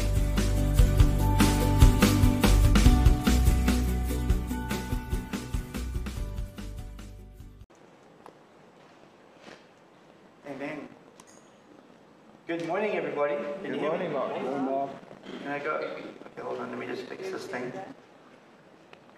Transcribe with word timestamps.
Hold 16.48 16.60
on. 16.60 16.70
Let 16.70 16.78
me 16.78 16.86
just 16.86 17.02
fix 17.02 17.30
this 17.30 17.44
thing. 17.44 17.70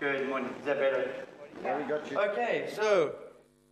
Good 0.00 0.28
morning. 0.28 0.52
Is 0.58 0.64
that 0.64 0.78
better? 0.80 1.26
Yeah, 1.62 1.78
we 1.78 1.84
got 1.84 2.10
you. 2.10 2.18
Okay, 2.18 2.68
so 2.74 3.14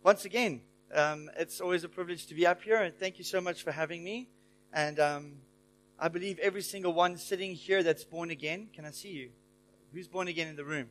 once 0.01 0.23
again, 0.23 0.61
um, 0.95 1.29
it's 1.37 1.59
always 1.59 1.83
a 1.83 1.89
privilege 1.89 2.25
to 2.27 2.35
be 2.35 2.47
up 2.47 2.61
here, 2.61 2.77
and 2.77 2.95
thank 2.95 3.17
you 3.17 3.25
so 3.25 3.41
much 3.41 3.63
for 3.63 3.71
having 3.71 4.01
me. 4.01 4.29
And 4.71 4.97
um, 4.99 5.33
I 5.99 6.07
believe 6.07 6.39
every 6.39 6.61
single 6.61 6.93
one 6.93 7.17
sitting 7.17 7.53
here 7.53 7.83
that's 7.83 8.05
born 8.05 8.29
again. 8.29 8.69
Can 8.73 8.85
I 8.85 8.91
see 8.91 9.09
you? 9.09 9.29
Who's 9.93 10.07
born 10.07 10.29
again 10.29 10.47
in 10.47 10.55
the 10.55 10.63
room? 10.63 10.87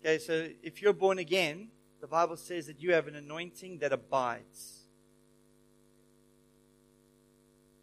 Okay, 0.00 0.18
so 0.18 0.48
if 0.60 0.82
you're 0.82 0.92
born 0.92 1.18
again, 1.18 1.68
the 2.00 2.08
Bible 2.08 2.36
says 2.36 2.66
that 2.66 2.82
you 2.82 2.94
have 2.94 3.06
an 3.06 3.14
anointing 3.14 3.78
that 3.78 3.92
abides. 3.92 4.86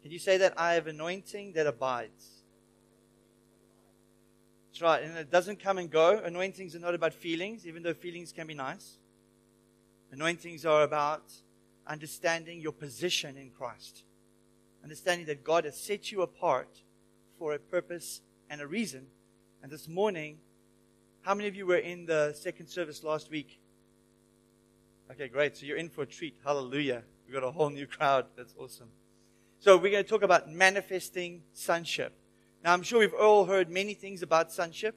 Can 0.02 0.10
you 0.10 0.18
say 0.18 0.36
that? 0.36 0.52
I 0.58 0.74
have 0.74 0.88
anointing 0.88 1.52
that 1.54 1.66
abides. 1.66 2.37
That's 4.78 5.00
right, 5.00 5.02
and 5.02 5.18
it 5.18 5.28
doesn't 5.28 5.58
come 5.58 5.78
and 5.78 5.90
go. 5.90 6.20
Anointings 6.24 6.76
are 6.76 6.78
not 6.78 6.94
about 6.94 7.12
feelings, 7.12 7.66
even 7.66 7.82
though 7.82 7.94
feelings 7.94 8.30
can 8.30 8.46
be 8.46 8.54
nice. 8.54 8.98
Anointings 10.12 10.64
are 10.64 10.84
about 10.84 11.32
understanding 11.84 12.60
your 12.60 12.70
position 12.70 13.36
in 13.36 13.50
Christ, 13.50 14.04
understanding 14.84 15.26
that 15.26 15.42
God 15.42 15.64
has 15.64 15.76
set 15.76 16.12
you 16.12 16.22
apart 16.22 16.68
for 17.40 17.54
a 17.54 17.58
purpose 17.58 18.20
and 18.48 18.60
a 18.60 18.68
reason. 18.68 19.08
And 19.64 19.72
this 19.72 19.88
morning, 19.88 20.38
how 21.22 21.34
many 21.34 21.48
of 21.48 21.56
you 21.56 21.66
were 21.66 21.78
in 21.78 22.06
the 22.06 22.32
second 22.32 22.68
service 22.68 23.02
last 23.02 23.32
week? 23.32 23.58
Okay, 25.10 25.26
great. 25.26 25.56
So 25.56 25.66
you're 25.66 25.76
in 25.76 25.88
for 25.88 26.02
a 26.02 26.06
treat. 26.06 26.36
Hallelujah. 26.44 27.02
We've 27.26 27.34
got 27.34 27.42
a 27.42 27.50
whole 27.50 27.70
new 27.70 27.88
crowd. 27.88 28.26
That's 28.36 28.54
awesome. 28.56 28.90
So 29.58 29.76
we're 29.76 29.90
going 29.90 30.04
to 30.04 30.08
talk 30.08 30.22
about 30.22 30.48
manifesting 30.48 31.42
sonship. 31.52 32.12
Now, 32.64 32.72
I'm 32.72 32.82
sure 32.82 32.98
we've 32.98 33.14
all 33.14 33.44
heard 33.44 33.70
many 33.70 33.94
things 33.94 34.22
about 34.22 34.52
sonship 34.52 34.96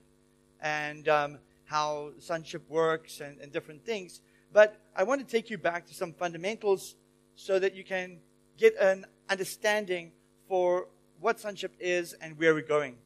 and 0.61 1.07
um, 1.07 1.37
how 1.65 2.11
sonship 2.19 2.67
works 2.69 3.21
and, 3.21 3.39
and 3.39 3.51
different 3.51 3.85
things. 3.85 4.21
But 4.51 4.81
I 4.95 5.03
want 5.03 5.21
to 5.21 5.27
take 5.27 5.49
you 5.49 5.57
back 5.57 5.85
to 5.87 5.93
some 5.93 6.13
fundamentals 6.13 6.95
so 7.35 7.59
that 7.59 7.75
you 7.75 7.83
can 7.83 8.17
get 8.57 8.75
an 8.79 9.05
understanding 9.29 10.11
for 10.47 10.87
what 11.19 11.39
sonship 11.39 11.73
is 11.79 12.13
and 12.13 12.37
where 12.37 12.53
we're 12.53 12.61
going. 12.61 12.97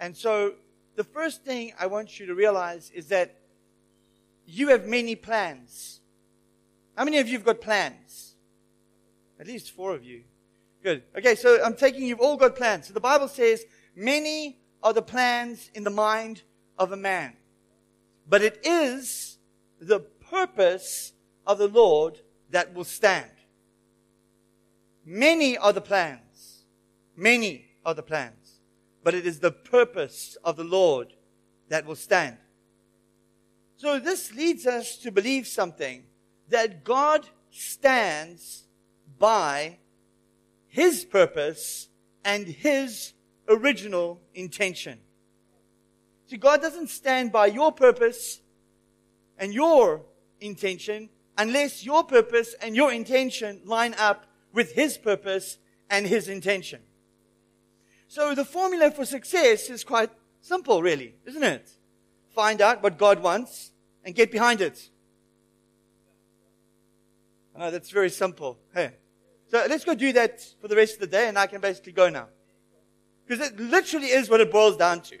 And 0.00 0.16
so 0.16 0.54
the 0.96 1.04
first 1.04 1.44
thing 1.44 1.72
I 1.78 1.86
want 1.86 2.18
you 2.18 2.26
to 2.26 2.34
realize 2.34 2.90
is 2.94 3.06
that 3.08 3.36
you 4.46 4.68
have 4.68 4.86
many 4.86 5.14
plans. 5.14 6.00
How 6.96 7.04
many 7.04 7.18
of 7.18 7.28
you 7.28 7.34
have 7.34 7.44
got 7.44 7.60
plans? 7.60 8.34
At 9.38 9.46
least 9.46 9.70
four 9.70 9.94
of 9.94 10.04
you. 10.04 10.22
Good. 10.82 11.04
Okay, 11.16 11.34
so 11.36 11.62
I'm 11.62 11.74
taking 11.74 12.04
you've 12.04 12.20
all 12.20 12.36
got 12.36 12.56
plans. 12.56 12.88
So 12.88 12.94
the 12.94 13.00
Bible 13.00 13.28
says, 13.28 13.64
many 13.94 14.58
are 14.82 14.92
the 14.92 15.02
plans 15.02 15.70
in 15.74 15.84
the 15.84 15.90
mind 15.90 16.42
of 16.78 16.92
a 16.92 16.96
man. 16.96 17.34
But 18.28 18.42
it 18.42 18.60
is 18.64 19.38
the 19.80 20.00
purpose 20.00 21.12
of 21.46 21.58
the 21.58 21.68
Lord 21.68 22.20
that 22.50 22.74
will 22.74 22.84
stand. 22.84 23.30
Many 25.04 25.58
are 25.58 25.72
the 25.72 25.80
plans. 25.80 26.64
Many 27.16 27.66
are 27.84 27.94
the 27.94 28.02
plans. 28.02 28.60
But 29.02 29.14
it 29.14 29.26
is 29.26 29.40
the 29.40 29.50
purpose 29.50 30.36
of 30.44 30.56
the 30.56 30.64
Lord 30.64 31.14
that 31.68 31.86
will 31.86 31.96
stand. 31.96 32.36
So 33.76 33.98
this 33.98 34.32
leads 34.32 34.66
us 34.66 34.96
to 34.98 35.10
believe 35.10 35.46
something 35.46 36.04
that 36.48 36.84
God 36.84 37.28
stands 37.50 38.64
by 39.18 39.78
his 40.68 41.04
purpose 41.04 41.88
and 42.24 42.46
his 42.46 43.12
original 43.52 44.20
intention. 44.34 44.98
See, 46.26 46.36
God 46.36 46.62
doesn't 46.62 46.88
stand 46.88 47.32
by 47.32 47.46
your 47.46 47.72
purpose 47.72 48.40
and 49.38 49.52
your 49.52 50.02
intention 50.40 51.10
unless 51.36 51.84
your 51.84 52.04
purpose 52.04 52.54
and 52.60 52.76
your 52.76 52.92
intention 52.92 53.60
line 53.64 53.94
up 53.98 54.26
with 54.52 54.72
his 54.72 54.98
purpose 54.98 55.58
and 55.90 56.06
his 56.06 56.28
intention. 56.28 56.80
So 58.08 58.34
the 58.34 58.44
formula 58.44 58.90
for 58.90 59.04
success 59.04 59.70
is 59.70 59.84
quite 59.84 60.10
simple, 60.40 60.82
really, 60.82 61.14
isn't 61.26 61.42
it? 61.42 61.70
Find 62.34 62.60
out 62.60 62.82
what 62.82 62.98
God 62.98 63.22
wants 63.22 63.72
and 64.04 64.14
get 64.14 64.30
behind 64.30 64.60
it. 64.60 64.90
Oh, 67.56 67.70
that's 67.70 67.90
very 67.90 68.10
simple. 68.10 68.58
Hey. 68.74 68.92
So 69.48 69.66
let's 69.68 69.84
go 69.84 69.94
do 69.94 70.12
that 70.14 70.40
for 70.60 70.68
the 70.68 70.76
rest 70.76 70.94
of 70.94 71.00
the 71.00 71.06
day 71.06 71.28
and 71.28 71.38
I 71.38 71.46
can 71.46 71.60
basically 71.60 71.92
go 71.92 72.08
now. 72.08 72.28
Because 73.26 73.46
it 73.46 73.58
literally 73.58 74.08
is 74.08 74.28
what 74.28 74.40
it 74.40 74.50
boils 74.50 74.76
down 74.76 75.00
to. 75.02 75.18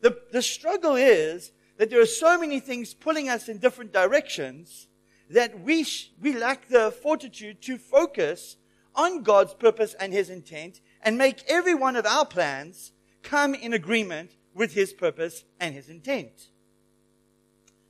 The, 0.00 0.18
the 0.32 0.42
struggle 0.42 0.96
is 0.96 1.52
that 1.78 1.90
there 1.90 2.00
are 2.00 2.06
so 2.06 2.38
many 2.38 2.60
things 2.60 2.94
pulling 2.94 3.28
us 3.28 3.48
in 3.48 3.58
different 3.58 3.92
directions 3.92 4.88
that 5.30 5.60
we, 5.60 5.84
sh- 5.84 6.10
we 6.20 6.36
lack 6.36 6.68
the 6.68 6.90
fortitude 6.90 7.62
to 7.62 7.78
focus 7.78 8.56
on 8.94 9.22
God's 9.22 9.54
purpose 9.54 9.94
and 9.94 10.12
His 10.12 10.28
intent 10.28 10.80
and 11.02 11.16
make 11.16 11.44
every 11.48 11.74
one 11.74 11.96
of 11.96 12.06
our 12.06 12.26
plans 12.26 12.92
come 13.22 13.54
in 13.54 13.72
agreement 13.72 14.36
with 14.54 14.74
His 14.74 14.92
purpose 14.92 15.44
and 15.58 15.74
His 15.74 15.88
intent. 15.88 16.50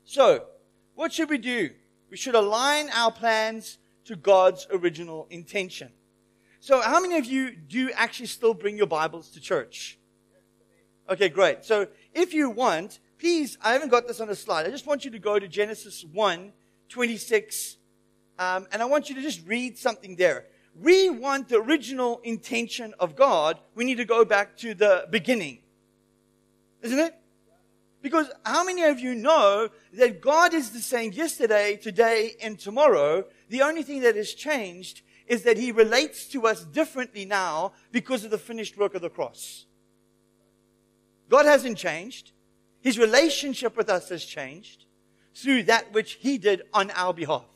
So, 0.05 0.45
what 0.95 1.13
should 1.13 1.31
we 1.31 1.39
do? 1.39 1.71
We 2.11 2.17
should 2.17 2.35
align 2.35 2.91
our 2.91 3.11
plans 3.11 3.79
to 4.05 4.17
God's 4.17 4.67
original 4.71 5.27
intention. 5.31 5.91
So, 6.63 6.81
how 6.81 7.01
many 7.01 7.17
of 7.19 7.25
you 7.25 7.51
do 7.51 7.91
actually 7.91 8.27
still 8.27 8.55
bring 8.55 8.77
your 8.77 8.87
Bibles 8.87 9.31
to 9.31 9.41
church? 9.41 9.99
Okay, 11.11 11.29
great. 11.29 11.65
So, 11.65 11.89
if 12.15 12.33
you 12.33 12.51
want, 12.51 13.01
please, 13.19 13.59
I 13.61 13.73
haven't 13.73 13.89
got 13.89 14.07
this 14.07 14.21
on 14.21 14.29
a 14.29 14.37
slide. 14.37 14.65
I 14.65 14.71
just 14.71 14.87
want 14.87 15.05
you 15.05 15.11
to 15.11 15.19
go 15.19 15.41
to 15.41 15.49
Genesis 15.49 16.05
1 16.05 16.53
26, 16.89 17.79
um, 18.39 18.69
and 18.71 18.81
I 18.81 18.85
want 18.85 19.09
you 19.09 19.17
to 19.17 19.23
just 19.23 19.45
read 19.45 19.77
something 19.77 20.15
there. 20.15 20.45
We 20.81 21.11
want 21.11 21.49
the 21.49 21.57
original 21.57 22.21
intention 22.23 22.95
of 23.01 23.17
God. 23.17 23.59
We 23.75 23.85
need 23.85 23.97
to 23.97 24.05
go 24.05 24.25
back 24.25 24.57
to 24.59 24.73
the 24.73 25.09
beginning. 25.11 25.63
Isn't 26.81 27.01
it? 27.01 27.17
Because 28.03 28.31
how 28.45 28.63
many 28.63 28.85
of 28.85 29.01
you 29.01 29.17
know 29.17 29.69
that 29.95 30.21
God 30.21 30.55
is 30.55 30.71
the 30.71 30.79
same 30.79 31.11
yesterday, 31.11 31.75
today, 31.75 32.37
and 32.41 32.57
tomorrow? 32.57 33.25
The 33.49 33.63
only 33.63 33.83
thing 33.83 34.03
that 34.03 34.15
has 34.15 34.33
changed 34.33 35.03
is 35.33 35.45
that 35.45 35.57
He 35.57 35.73
relates 35.73 36.27
to 36.27 36.47
us 36.47 36.63
differently 36.63 37.25
now 37.25 37.73
because 37.91 38.23
of 38.23 38.31
the 38.31 38.37
finished 38.37 38.77
work 38.77 38.95
of 38.95 39.01
the 39.01 39.09
cross. 39.09 39.65
God 41.31 41.47
hasn't 41.47 41.79
changed. 41.79 42.33
His 42.83 42.99
relationship 42.99 43.75
with 43.75 43.89
us 43.89 44.11
has 44.11 44.27
changed 44.27 44.85
through 45.35 45.63
that 45.63 45.91
which 45.95 46.19
He 46.21 46.37
did 46.37 46.61
on 46.75 46.91
our 46.91 47.15
behalf. 47.15 47.47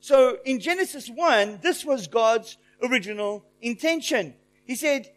So 0.00 0.38
in 0.46 0.60
Genesis 0.60 1.10
1, 1.10 1.58
this 1.62 1.84
was 1.84 2.06
God's 2.06 2.56
original 2.82 3.44
intention. 3.60 4.32
He 4.64 4.76
said, 4.76 5.10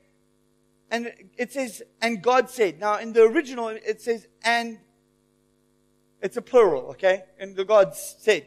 and 0.89 1.13
it 1.37 1.53
says, 1.53 1.81
and 2.01 2.21
God 2.21 2.49
said. 2.49 2.81
Now 2.81 2.97
in 2.97 3.13
the 3.13 3.23
original, 3.23 3.69
it 3.69 4.01
says, 4.01 4.27
and 4.43 4.77
it's 6.21 6.35
a 6.35 6.41
plural, 6.41 6.87
okay? 6.89 7.23
And 7.39 7.55
the 7.55 7.63
God 7.63 7.95
said, 7.95 8.45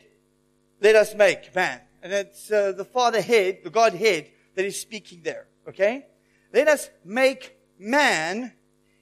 let 0.83 0.95
us 0.95 1.15
make 1.15 1.55
man. 1.55 1.81
And 2.05 2.13
it's 2.13 2.53
uh, 2.53 2.73
the 2.73 2.85
Father 2.85 3.23
head, 3.23 3.61
the 3.65 3.71
Godhead 3.71 4.29
that 4.55 4.67
is 4.67 4.79
speaking 4.79 5.23
there, 5.23 5.47
okay? 5.67 6.07
Let 6.53 6.69
us 6.69 6.91
make 7.03 7.57
man 7.79 8.53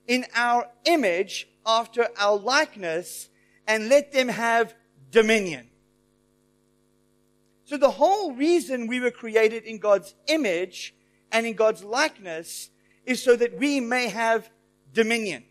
in 0.07 0.25
our 0.37 0.69
image 0.85 1.49
after 1.67 2.07
our 2.17 2.39
likeness 2.39 3.29
and 3.67 3.89
let 3.89 4.13
them 4.13 4.29
have 4.29 4.75
dominion. 5.11 5.69
So 7.65 7.77
the 7.77 7.91
whole 7.91 8.35
reason 8.35 8.87
we 8.87 9.01
were 9.01 9.11
created 9.11 9.65
in 9.65 9.79
God's 9.79 10.15
image 10.29 10.95
and 11.33 11.45
in 11.45 11.55
God's 11.55 11.83
likeness 11.83 12.71
is 13.05 13.21
so 13.21 13.35
that 13.35 13.59
we 13.59 13.81
may 13.81 14.11
have 14.11 14.49
dominion. 14.93 15.43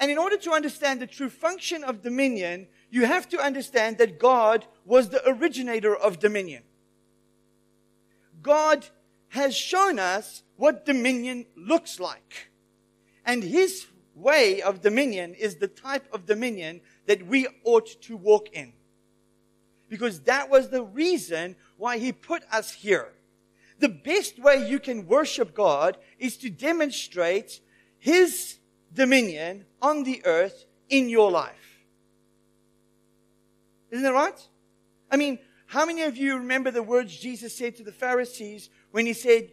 And 0.00 0.10
in 0.10 0.18
order 0.18 0.36
to 0.38 0.50
understand 0.50 1.00
the 1.00 1.06
true 1.06 1.30
function 1.30 1.84
of 1.84 2.02
dominion, 2.02 2.66
you 2.90 3.04
have 3.04 3.28
to 3.30 3.38
understand 3.38 3.98
that 3.98 4.18
God 4.18 4.66
was 4.84 5.10
the 5.10 5.26
originator 5.28 5.94
of 5.94 6.18
dominion. 6.18 6.62
God 8.42 8.86
has 9.28 9.54
shown 9.54 9.98
us 9.98 10.42
what 10.56 10.86
dominion 10.86 11.46
looks 11.56 12.00
like. 12.00 12.50
And 13.24 13.42
his 13.42 13.86
way 14.14 14.62
of 14.62 14.80
dominion 14.80 15.34
is 15.34 15.56
the 15.56 15.68
type 15.68 16.06
of 16.12 16.26
dominion 16.26 16.80
that 17.06 17.26
we 17.26 17.46
ought 17.64 18.00
to 18.02 18.16
walk 18.16 18.48
in. 18.52 18.72
Because 19.88 20.20
that 20.22 20.50
was 20.50 20.70
the 20.70 20.82
reason 20.82 21.56
why 21.76 21.98
he 21.98 22.12
put 22.12 22.42
us 22.50 22.72
here. 22.72 23.12
The 23.78 23.88
best 23.88 24.38
way 24.38 24.68
you 24.68 24.80
can 24.80 25.06
worship 25.06 25.54
God 25.54 25.98
is 26.18 26.36
to 26.38 26.50
demonstrate 26.50 27.60
his 27.98 28.58
dominion 28.92 29.66
on 29.80 30.02
the 30.02 30.22
earth 30.24 30.64
in 30.88 31.08
your 31.08 31.30
life. 31.30 31.67
Isn't 33.90 34.04
that 34.04 34.12
right? 34.12 34.48
I 35.10 35.16
mean, 35.16 35.38
how 35.66 35.84
many 35.84 36.02
of 36.02 36.16
you 36.16 36.36
remember 36.36 36.70
the 36.70 36.82
words 36.82 37.16
Jesus 37.16 37.56
said 37.56 37.76
to 37.76 37.84
the 37.84 37.92
Pharisees 37.92 38.70
when 38.90 39.06
he 39.06 39.12
said, 39.12 39.52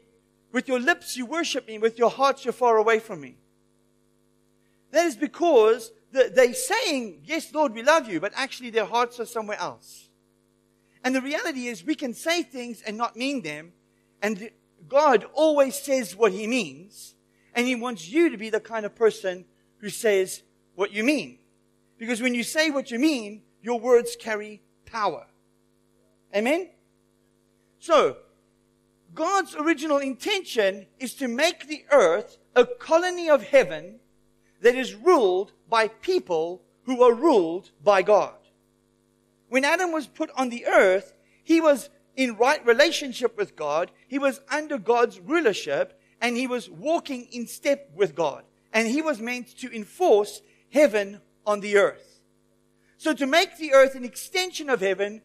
with 0.52 0.68
your 0.68 0.80
lips 0.80 1.18
you 1.18 1.26
worship 1.26 1.68
me, 1.68 1.78
with 1.78 2.00
your 2.00 2.10
hearts 2.10 2.46
you're 2.46 2.54
far 2.54 2.78
away 2.78 3.00
from 3.00 3.22
me? 3.22 3.38
That 4.92 5.06
is 5.06 5.18
because 5.18 5.92
they're 6.12 6.54
saying, 6.54 7.22
yes, 7.26 7.54
Lord, 7.54 7.74
we 7.74 7.84
love 7.84 8.08
you, 8.08 8.22
but 8.22 8.32
actually 8.36 8.70
their 8.70 8.86
hearts 8.86 9.20
are 9.20 9.26
somewhere 9.26 9.60
else. 9.60 10.10
And 11.04 11.14
the 11.14 11.22
reality 11.22 11.68
is 11.68 11.84
we 11.84 11.96
can 11.96 12.14
say 12.14 12.44
things 12.44 12.82
and 12.82 12.98
not 12.98 13.16
mean 13.16 13.42
them. 13.42 13.74
And 14.22 14.50
God 14.88 15.26
always 15.34 15.76
says 15.76 16.16
what 16.16 16.32
he 16.32 16.48
means. 16.48 17.16
And 17.54 17.68
he 17.68 17.76
wants 17.76 18.10
you 18.10 18.30
to 18.30 18.38
be 18.38 18.50
the 18.50 18.60
kind 18.60 18.86
of 18.86 18.96
person 18.96 19.46
who 19.78 19.90
says 19.90 20.44
what 20.76 20.92
you 20.92 21.04
mean. 21.04 21.40
Because 21.98 22.22
when 22.22 22.34
you 22.34 22.44
say 22.44 22.70
what 22.72 22.90
you 22.92 23.00
mean, 23.00 23.42
your 23.66 23.80
words 23.80 24.16
carry 24.16 24.62
power. 24.86 25.26
Amen? 26.36 26.70
So, 27.80 28.18
God's 29.16 29.56
original 29.56 29.98
intention 29.98 30.86
is 31.00 31.16
to 31.16 31.28
make 31.28 31.68
the 31.68 31.84
earth 31.92 32.38
a 32.56 32.68
colony 32.68 33.28
of 33.28 33.42
heaven 33.42 34.00
that 34.62 34.76
is 34.76 34.94
ruled 34.94 35.52
by 35.68 35.88
people 35.88 36.62
who 36.84 37.02
are 37.02 37.14
ruled 37.14 37.72
by 37.84 38.04
God. 38.04 38.36
When 39.50 39.66
Adam 39.66 39.92
was 39.92 40.06
put 40.06 40.30
on 40.38 40.50
the 40.50 40.68
earth, 40.68 41.16
he 41.44 41.60
was 41.60 41.90
in 42.16 42.38
right 42.38 42.64
relationship 42.68 43.36
with 43.36 43.56
God. 43.56 43.90
He 44.08 44.20
was 44.20 44.42
under 44.52 44.78
God's 44.78 45.20
rulership 45.20 46.00
and 46.22 46.38
he 46.38 46.46
was 46.46 46.70
walking 46.70 47.28
in 47.32 47.48
step 47.48 47.90
with 47.96 48.14
God. 48.14 48.44
And 48.72 48.88
he 48.88 49.02
was 49.02 49.20
meant 49.20 49.58
to 49.58 49.76
enforce 49.76 50.44
heaven 50.72 51.22
on 51.48 51.62
the 51.62 51.78
earth. 51.78 52.15
So 53.06 53.14
to 53.14 53.28
make 53.28 53.58
the 53.58 53.72
earth 53.74 53.94
an 53.94 54.04
extension 54.04 54.68
of 54.68 54.82
heaven, 54.82 55.22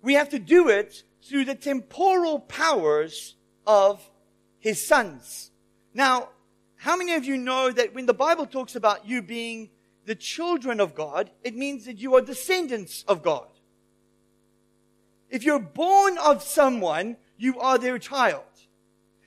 we 0.00 0.14
have 0.14 0.30
to 0.30 0.38
do 0.38 0.70
it 0.70 1.02
through 1.22 1.44
the 1.44 1.54
temporal 1.54 2.38
powers 2.38 3.36
of 3.66 4.00
his 4.58 4.86
sons. 4.86 5.50
Now, 5.92 6.30
how 6.76 6.96
many 6.96 7.12
of 7.12 7.26
you 7.26 7.36
know 7.36 7.70
that 7.72 7.94
when 7.94 8.06
the 8.06 8.14
Bible 8.14 8.46
talks 8.46 8.74
about 8.74 9.06
you 9.06 9.20
being 9.20 9.68
the 10.06 10.14
children 10.14 10.80
of 10.80 10.94
God, 10.94 11.30
it 11.44 11.54
means 11.54 11.84
that 11.84 11.98
you 11.98 12.14
are 12.14 12.22
descendants 12.22 13.04
of 13.06 13.22
God? 13.22 13.48
If 15.28 15.44
you're 15.44 15.60
born 15.60 16.16
of 16.16 16.42
someone, 16.42 17.18
you 17.36 17.60
are 17.60 17.76
their 17.76 17.98
child. 17.98 18.44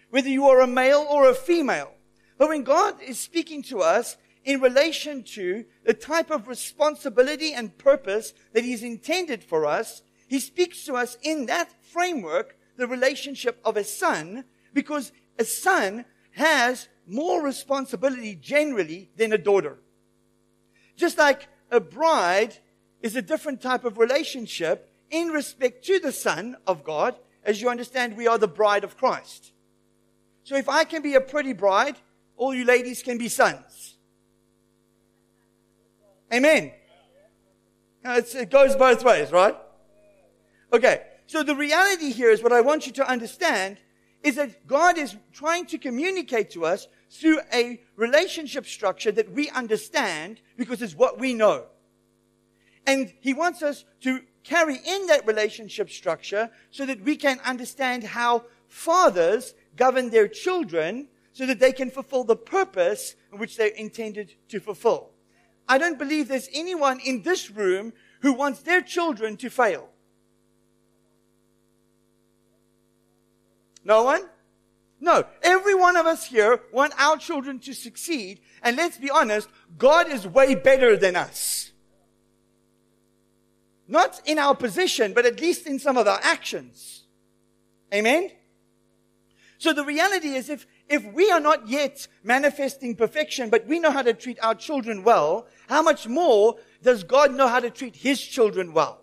Whether 0.10 0.30
you 0.30 0.48
are 0.48 0.62
a 0.62 0.66
male 0.66 1.06
or 1.08 1.30
a 1.30 1.36
female. 1.36 1.94
But 2.40 2.50
when 2.50 2.64
God 2.64 3.00
is 3.04 3.20
speaking 3.20 3.62
to 3.66 3.82
us 3.82 4.18
in 4.44 4.62
relation 4.62 5.22
to 5.36 5.66
the 5.84 5.94
type 5.94 6.32
of 6.32 6.48
responsibility 6.48 7.54
and 7.54 7.78
purpose 7.78 8.34
that 8.54 8.64
He's 8.64 8.84
intended 8.84 9.44
for 9.44 9.66
us, 9.66 10.02
He 10.28 10.40
speaks 10.40 10.86
to 10.86 10.96
us 10.96 11.18
in 11.22 11.46
that 11.48 11.72
framework, 11.84 12.58
the 12.78 12.88
relationship 12.88 13.60
of 13.64 13.78
a 13.78 13.84
son, 13.84 14.46
because 14.74 15.12
a 15.38 15.46
son 15.46 16.06
has 16.32 16.88
more 17.06 17.42
responsibility 17.42 18.36
generally 18.36 19.10
than 19.18 19.34
a 19.34 19.38
daughter. 19.38 19.78
Just 20.96 21.18
like 21.18 21.48
a 21.70 21.80
bride 21.80 22.58
is 23.02 23.16
a 23.16 23.22
different 23.22 23.62
type 23.62 23.84
of 23.84 23.98
relationship 23.98 24.90
in 25.10 25.28
respect 25.28 25.86
to 25.86 26.00
the 26.00 26.12
Son 26.12 26.56
of 26.66 26.84
God, 26.84 27.16
as 27.44 27.62
you 27.62 27.70
understand, 27.70 28.18
we 28.18 28.28
are 28.28 28.38
the 28.38 28.48
bride 28.48 28.84
of 28.84 28.98
Christ. 28.98 29.52
So 30.44 30.56
if 30.56 30.68
I 30.68 30.84
can 30.86 31.02
be 31.02 31.16
a 31.16 31.22
pretty 31.22 31.54
bride, 31.54 31.98
all 32.36 32.54
you 32.54 32.66
ladies 32.66 33.04
can 33.04 33.18
be 33.18 33.30
sons. 33.30 33.93
Amen. 36.34 36.72
Uh, 38.04 38.22
it 38.34 38.50
goes 38.50 38.76
both 38.76 39.04
ways, 39.04 39.32
right? 39.32 39.56
Okay. 40.74 41.04
So 41.28 41.44
the 41.44 41.56
reality 41.56 42.12
here 42.12 42.32
is 42.32 42.42
what 42.42 42.52
I 42.52 42.62
want 42.62 42.88
you 42.88 42.92
to 42.94 43.08
understand 43.08 43.78
is 44.24 44.36
that 44.36 44.66
God 44.68 44.98
is 44.98 45.16
trying 45.32 45.68
to 45.68 45.78
communicate 45.78 46.50
to 46.52 46.66
us 46.66 46.88
through 47.10 47.40
a 47.54 47.80
relationship 47.96 48.66
structure 48.66 49.12
that 49.12 49.32
we 49.32 49.50
understand 49.52 50.42
because 50.58 50.82
it's 50.82 50.96
what 50.96 51.20
we 51.20 51.34
know. 51.34 51.66
And 52.88 53.14
He 53.22 53.34
wants 53.34 53.62
us 53.62 53.86
to 54.02 54.22
carry 54.44 54.78
in 54.86 55.08
that 55.08 55.28
relationship 55.28 55.90
structure 55.90 56.50
so 56.72 56.86
that 56.86 57.02
we 57.02 57.16
can 57.16 57.40
understand 57.46 58.04
how 58.04 58.46
fathers 58.68 59.54
govern 59.76 60.10
their 60.10 60.28
children 60.28 61.08
so 61.32 61.46
that 61.46 61.60
they 61.60 61.72
can 61.72 61.92
fulfill 61.92 62.24
the 62.24 62.36
purpose 62.36 63.16
which 63.32 63.56
they're 63.56 63.68
intended 63.68 64.34
to 64.50 64.60
fulfill. 64.60 65.13
I 65.68 65.78
don't 65.78 65.98
believe 65.98 66.28
there's 66.28 66.50
anyone 66.54 67.00
in 67.00 67.22
this 67.22 67.50
room 67.50 67.94
who 68.22 68.34
wants 68.34 68.62
their 68.62 68.82
children 68.82 69.38
to 69.38 69.50
fail. 69.50 69.90
No 73.84 74.04
one? 74.04 74.24
No. 75.00 75.26
Every 75.42 75.76
one 75.76 75.98
of 75.98 76.06
us 76.06 76.26
here 76.26 76.62
want 76.72 76.94
our 76.98 77.18
children 77.18 77.60
to 77.60 77.74
succeed. 77.74 78.40
And 78.62 78.78
let's 78.78 78.98
be 78.98 79.10
honest, 79.10 79.50
God 79.78 80.10
is 80.10 80.26
way 80.26 80.56
better 80.56 80.96
than 80.96 81.16
us. 81.16 81.72
Not 83.88 84.22
in 84.26 84.40
our 84.40 84.56
position, 84.56 85.14
but 85.14 85.26
at 85.26 85.42
least 85.42 85.68
in 85.68 85.78
some 85.80 85.98
of 85.98 86.08
our 86.08 86.20
actions. 86.24 87.04
Amen? 87.94 88.32
So 89.58 89.74
the 89.74 89.84
reality 89.84 90.30
is 90.30 90.50
if, 90.50 90.66
if 90.90 91.04
we 91.14 91.32
are 91.32 91.40
not 91.40 91.68
yet 91.68 92.08
manifesting 92.24 92.96
perfection, 92.96 93.50
but 93.50 93.68
we 93.68 93.80
know 93.80 93.92
how 93.92 94.02
to 94.02 94.14
treat 94.14 94.38
our 94.44 94.56
children 94.56 95.04
well, 95.04 95.48
how 95.68 95.82
much 95.82 96.08
more 96.08 96.56
does 96.82 97.04
God 97.04 97.34
know 97.34 97.48
how 97.48 97.60
to 97.60 97.70
treat 97.70 97.96
His 97.96 98.22
children 98.22 98.74
well? 98.74 99.00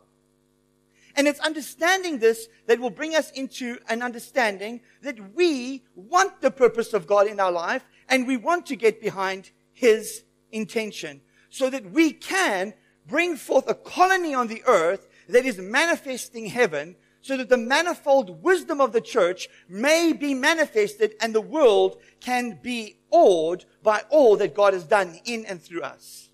And 1.17 1.27
it's 1.27 1.41
understanding 1.41 2.19
this 2.19 2.49
that 2.67 2.79
will 2.79 2.91
bring 2.91 3.15
us 3.15 3.31
into 3.33 3.79
an 3.89 4.03
understanding 4.03 4.81
that 5.03 5.35
we 5.35 5.83
want 5.95 6.41
the 6.41 6.51
purpose 6.51 6.93
of 6.93 7.07
God 7.07 7.27
in 7.27 7.41
our 7.41 7.53
life 7.53 7.85
and 8.09 8.27
we 8.27 8.37
want 8.37 8.67
to 8.67 8.77
get 8.77 9.01
behind 9.01 9.51
His 9.73 10.25
intention 10.53 11.21
so 11.49 11.69
that 11.71 11.91
we 11.91 12.13
can 12.13 12.75
bring 13.07 13.37
forth 13.37 13.69
a 13.69 13.75
colony 13.75 14.35
on 14.35 14.47
the 14.47 14.63
earth 14.67 15.09
that 15.29 15.45
is 15.45 15.59
manifesting 15.59 16.47
heaven 16.47 16.97
so 17.23 17.37
that 17.37 17.49
the 17.49 17.57
manifold 17.57 18.43
wisdom 18.43 18.81
of 18.81 18.93
the 18.93 19.01
church 19.01 19.49
may 19.69 20.13
be 20.13 20.35
manifested 20.35 21.15
and 21.21 21.35
the 21.35 21.41
world 21.41 21.99
can 22.21 22.59
be 22.63 22.97
awed 23.11 23.65
by 23.83 24.03
all 24.11 24.37
that 24.37 24.55
God 24.55 24.73
has 24.73 24.85
done 24.85 25.19
in 25.25 25.45
and 25.47 25.61
through 25.61 25.83
us. 25.83 26.31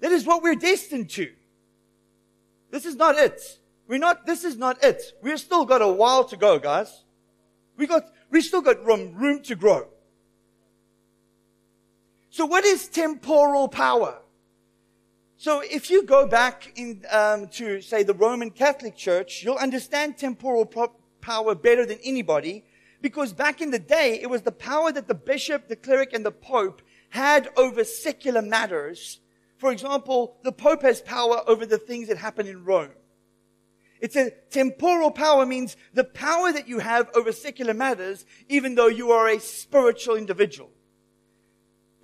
That 0.00 0.12
is 0.12 0.24
what 0.24 0.42
we're 0.42 0.54
destined 0.54 1.10
to. 1.10 1.32
This 2.70 2.86
is 2.86 2.96
not 2.96 3.16
it. 3.16 3.58
We're 3.88 3.98
not, 3.98 4.24
this 4.26 4.44
is 4.44 4.56
not 4.56 4.82
it. 4.84 5.02
We've 5.20 5.40
still 5.40 5.64
got 5.64 5.82
a 5.82 5.88
while 5.88 6.24
to 6.24 6.36
go, 6.36 6.58
guys. 6.58 7.04
We 7.76 7.86
got, 7.86 8.04
we 8.30 8.40
still 8.40 8.60
got 8.60 8.84
room, 8.84 9.14
room 9.16 9.42
to 9.42 9.56
grow. 9.56 9.88
So 12.30 12.46
what 12.46 12.64
is 12.64 12.86
temporal 12.86 13.66
power? 13.66 14.18
So 15.40 15.60
if 15.60 15.88
you 15.88 16.02
go 16.02 16.26
back 16.26 16.70
in, 16.76 17.02
um, 17.10 17.48
to, 17.52 17.80
say, 17.80 18.02
the 18.02 18.12
Roman 18.12 18.50
Catholic 18.50 18.94
Church, 18.94 19.42
you'll 19.42 19.56
understand 19.56 20.18
temporal 20.18 20.66
power 21.22 21.54
better 21.54 21.86
than 21.86 21.98
anybody 22.04 22.62
because 23.00 23.32
back 23.32 23.62
in 23.62 23.70
the 23.70 23.78
day, 23.78 24.20
it 24.20 24.28
was 24.28 24.42
the 24.42 24.52
power 24.52 24.92
that 24.92 25.08
the 25.08 25.14
bishop, 25.14 25.66
the 25.66 25.76
cleric, 25.76 26.12
and 26.12 26.26
the 26.26 26.30
pope 26.30 26.82
had 27.08 27.48
over 27.56 27.84
secular 27.84 28.42
matters. 28.42 29.20
For 29.56 29.72
example, 29.72 30.36
the 30.42 30.52
pope 30.52 30.82
has 30.82 31.00
power 31.00 31.40
over 31.46 31.64
the 31.64 31.78
things 31.78 32.08
that 32.08 32.18
happen 32.18 32.46
in 32.46 32.66
Rome. 32.66 32.90
It's 33.98 34.16
a 34.16 34.32
temporal 34.50 35.10
power 35.10 35.46
means 35.46 35.74
the 35.94 36.04
power 36.04 36.52
that 36.52 36.68
you 36.68 36.80
have 36.80 37.08
over 37.14 37.32
secular 37.32 37.72
matters, 37.72 38.26
even 38.50 38.74
though 38.74 38.88
you 38.88 39.10
are 39.12 39.26
a 39.26 39.40
spiritual 39.40 40.16
individual. 40.16 40.68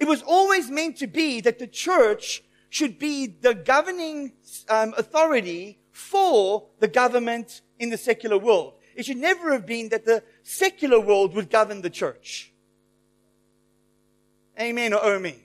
It 0.01 0.09
was 0.09 0.23
always 0.23 0.71
meant 0.71 0.97
to 0.99 1.07
be 1.07 1.43
that 1.43 1.59
the 1.59 1.67
church 1.67 2.43
should 2.69 2.99
be 2.99 3.27
the 3.27 3.55
governing 3.55 4.33
um, 4.69 4.95
authority 4.97 5.79
for 5.93 6.67
the 6.81 6.89
government 6.89 7.63
in 7.79 7.91
the 7.91 7.97
secular 7.97 8.39
world. 8.39 8.75
It 8.95 9.07
should 9.07 9.19
never 9.19 9.53
have 9.53 9.67
been 9.67 9.91
that 9.91 10.05
the 10.05 10.23
secular 10.43 11.01
world 11.01 11.35
would 11.35 11.51
govern 11.51 11.83
the 11.83 11.91
church. 11.91 12.53
Amen 14.59 14.95
or 14.95 15.19
me. 15.19 15.43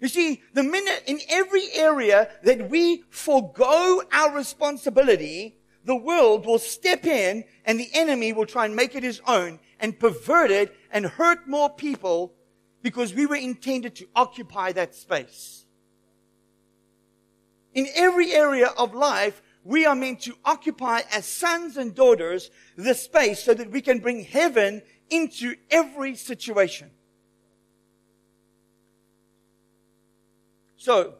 You 0.00 0.08
see, 0.08 0.42
the 0.52 0.64
minute 0.64 1.04
in 1.06 1.20
every 1.28 1.72
area 1.74 2.28
that 2.42 2.68
we 2.68 3.04
forego 3.08 4.02
our 4.12 4.34
responsibility, 4.34 5.56
the 5.84 5.96
world 5.96 6.44
will 6.44 6.58
step 6.58 7.06
in 7.06 7.44
and 7.64 7.78
the 7.78 7.88
enemy 7.94 8.32
will 8.32 8.46
try 8.46 8.66
and 8.66 8.74
make 8.74 8.94
it 8.94 9.02
his 9.02 9.20
own 9.26 9.60
and 9.78 9.98
pervert 9.98 10.50
it 10.50 10.76
and 10.90 11.06
hurt 11.06 11.48
more 11.48 11.70
people 11.70 12.34
because 12.82 13.14
we 13.14 13.26
were 13.26 13.36
intended 13.36 13.94
to 13.94 14.08
occupy 14.14 14.72
that 14.72 14.94
space. 14.94 15.61
In 17.74 17.88
every 17.94 18.32
area 18.32 18.68
of 18.76 18.94
life, 18.94 19.42
we 19.64 19.86
are 19.86 19.94
meant 19.94 20.20
to 20.22 20.36
occupy 20.44 21.02
as 21.12 21.24
sons 21.24 21.76
and 21.76 21.94
daughters 21.94 22.50
the 22.76 22.94
space 22.94 23.42
so 23.42 23.54
that 23.54 23.70
we 23.70 23.80
can 23.80 23.98
bring 23.98 24.24
heaven 24.24 24.82
into 25.08 25.54
every 25.70 26.16
situation. 26.16 26.90
So, 30.76 31.14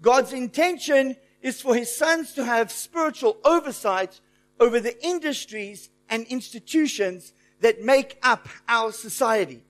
God's 0.00 0.32
intention 0.32 1.16
is 1.40 1.60
for 1.60 1.74
his 1.74 1.94
sons 1.94 2.34
to 2.34 2.44
have 2.44 2.70
spiritual 2.70 3.36
oversight 3.44 4.20
over 4.60 4.78
the 4.78 5.04
industries 5.04 5.90
and 6.08 6.24
institutions 6.26 7.32
that 7.60 7.82
make 7.82 8.18
up 8.22 8.48
our 8.68 8.92
society. 8.92 9.64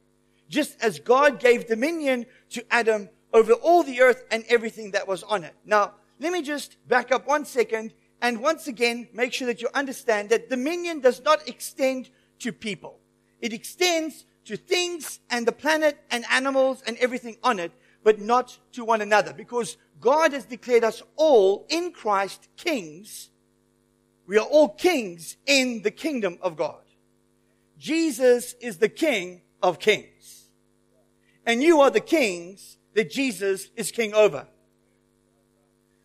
Just 0.49 0.77
as 0.83 0.99
God 0.99 1.41
gave 1.41 1.67
dominion 1.67 2.27
to 2.51 2.65
Adam 2.71 3.09
over 3.33 3.55
all 3.55 3.83
the 3.83 4.03
earth 4.03 4.25
and 4.31 4.45
everything 4.49 4.91
that 4.91 5.09
was 5.09 5.23
on 5.23 5.45
it. 5.45 5.55
Now, 5.65 5.93
let 6.23 6.33
me 6.33 6.41
just 6.41 6.77
back 6.87 7.11
up 7.11 7.27
one 7.27 7.45
second 7.45 7.93
and 8.21 8.41
once 8.41 8.69
again 8.69 9.09
make 9.13 9.33
sure 9.33 9.49
that 9.49 9.61
you 9.61 9.69
understand 9.75 10.31
that 10.31 10.49
dominion 10.49 11.01
does 11.01 11.21
not 11.21 11.49
extend 11.49 12.11
to 12.39 12.53
people. 12.53 13.01
It 13.41 13.53
extends 13.53 14.25
to 14.45 14.57
things 14.57 15.19
and 15.31 15.47
the 15.47 15.53
planet 15.53 15.99
and 16.13 16.25
animals 16.31 16.81
and 16.87 16.97
everything 16.99 17.39
on 17.43 17.59
it 17.59 17.73
but 18.05 18.21
not 18.21 18.57
to 18.73 18.85
one 18.85 19.01
another. 19.01 19.33
Because 19.33 19.77
God 20.01 20.33
has 20.33 20.45
declared 20.45 20.85
us 20.85 21.03
all 21.17 21.67
in 21.69 21.91
Christ 21.91 22.49
kings. 22.57 23.31
We 24.27 24.39
are 24.39 24.47
all 24.47 24.69
kings 24.69 25.37
in 25.45 25.83
the 25.83 25.91
kingdom 25.91 26.39
of 26.41 26.57
God. 26.57 26.83
Jesus 27.79 28.55
is 28.61 28.79
the 28.79 28.89
King 28.89 29.43
of 29.61 29.81
kings. 29.81 30.51
And 31.45 31.63
you 31.63 31.81
are 31.81 31.91
the 31.91 32.01
kings 32.01 32.79
that 32.95 33.11
Jesus 33.11 33.71
is 33.75 33.91
king 33.91 34.15
over. 34.15 34.47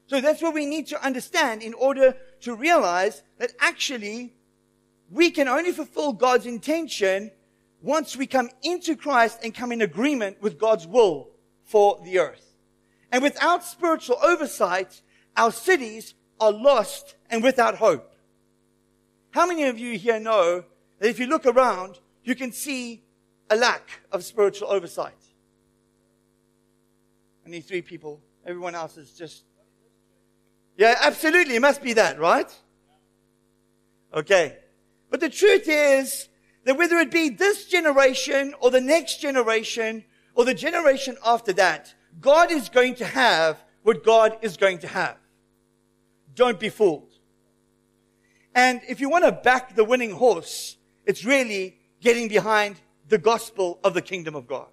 So 0.08 0.22
that's 0.22 0.42
what 0.42 0.54
we 0.54 0.66
need 0.66 0.88
to 0.88 1.06
understand 1.06 1.62
in 1.62 1.74
order 1.74 2.16
to 2.42 2.56
realize 2.56 3.24
that 3.40 3.52
actually 3.60 4.34
we 5.12 5.32
can 5.32 5.48
only 5.48 5.72
fulfill 5.72 6.14
God's 6.14 6.46
intention 6.46 7.32
once 7.82 8.16
we 8.16 8.26
come 8.26 8.50
into 8.64 8.96
Christ 8.96 9.40
and 9.44 9.54
come 9.54 9.72
in 9.72 9.82
agreement 9.82 10.42
with 10.42 10.58
God's 10.58 10.88
will 10.88 11.30
for 11.64 12.00
the 12.04 12.20
earth. 12.20 12.56
And 13.12 13.22
without 13.22 13.64
spiritual 13.64 14.18
oversight, 14.24 15.02
our 15.36 15.52
cities 15.52 16.14
are 16.40 16.52
lost 16.52 17.16
and 17.30 17.44
without 17.44 17.76
hope. 17.76 18.14
How 19.32 19.46
many 19.46 19.64
of 19.64 19.78
you 19.78 19.98
here 19.98 20.20
know 20.20 20.64
that 21.00 21.10
if 21.10 21.20
you 21.20 21.28
look 21.28 21.46
around, 21.46 22.00
you 22.24 22.34
can 22.34 22.52
see 22.52 23.04
a 23.50 23.56
lack 23.56 24.02
of 24.12 24.24
spiritual 24.24 24.70
oversight? 24.70 25.14
Only 27.46 27.62
three 27.62 27.82
people. 27.82 28.22
Everyone 28.46 28.74
else 28.74 28.98
is 28.98 29.12
just. 29.12 29.44
Yeah, 30.78 30.96
absolutely. 31.02 31.56
It 31.56 31.62
must 31.62 31.82
be 31.82 31.94
that, 31.94 32.20
right? 32.20 32.50
Okay. 34.14 34.58
But 35.10 35.20
the 35.20 35.30
truth 35.30 35.68
is 35.68 36.30
that 36.66 36.78
whether 36.78 36.98
it 36.98 37.12
be 37.12 37.30
this 37.30 37.66
generation 37.66 38.54
or 38.60 38.70
the 38.72 38.82
next 38.82 39.20
generation, 39.20 40.06
or 40.36 40.46
the 40.46 40.54
generation 40.54 41.18
after 41.26 41.52
that, 41.54 41.94
God 42.22 42.52
is 42.52 42.70
going 42.70 42.96
to 42.96 43.06
have 43.06 43.58
what 43.84 44.04
God 44.04 44.38
is 44.42 44.56
going 44.56 44.80
to 44.80 44.88
have. 44.88 45.18
Don't 46.36 46.60
be 46.60 46.70
fooled. 46.70 47.12
And 48.54 48.82
if 48.88 49.00
you 49.00 49.10
want 49.10 49.26
to 49.26 49.32
back 49.32 49.76
the 49.76 49.84
winning 49.84 50.12
horse, 50.12 50.78
it's 51.06 51.24
really 51.24 51.78
getting 52.02 52.28
behind 52.28 52.80
the 53.08 53.18
gospel 53.18 53.80
of 53.84 53.94
the 53.94 54.02
kingdom 54.02 54.36
of 54.36 54.46
God. 54.46 54.68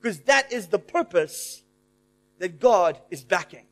Because 0.00 0.20
that 0.20 0.52
is 0.52 0.68
the 0.68 0.78
purpose 0.78 1.62
that 2.38 2.58
God 2.58 2.98
is 3.10 3.22
backing. 3.22 3.66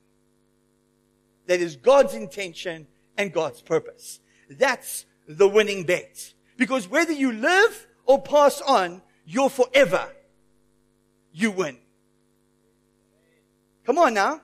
That 1.48 1.60
is 1.60 1.76
God's 1.76 2.14
intention 2.14 2.86
and 3.16 3.32
God's 3.32 3.60
purpose. 3.60 4.20
That's 4.48 5.06
the 5.26 5.48
winning 5.48 5.84
bet. 5.84 6.32
Because 6.56 6.88
whether 6.88 7.12
you 7.12 7.32
live 7.32 7.86
or 8.06 8.22
pass 8.22 8.60
on, 8.60 9.02
you're 9.26 9.50
forever 9.50 10.08
you 11.32 11.50
win. 11.50 11.78
Come 13.84 13.98
on 13.98 14.14
now. 14.14 14.40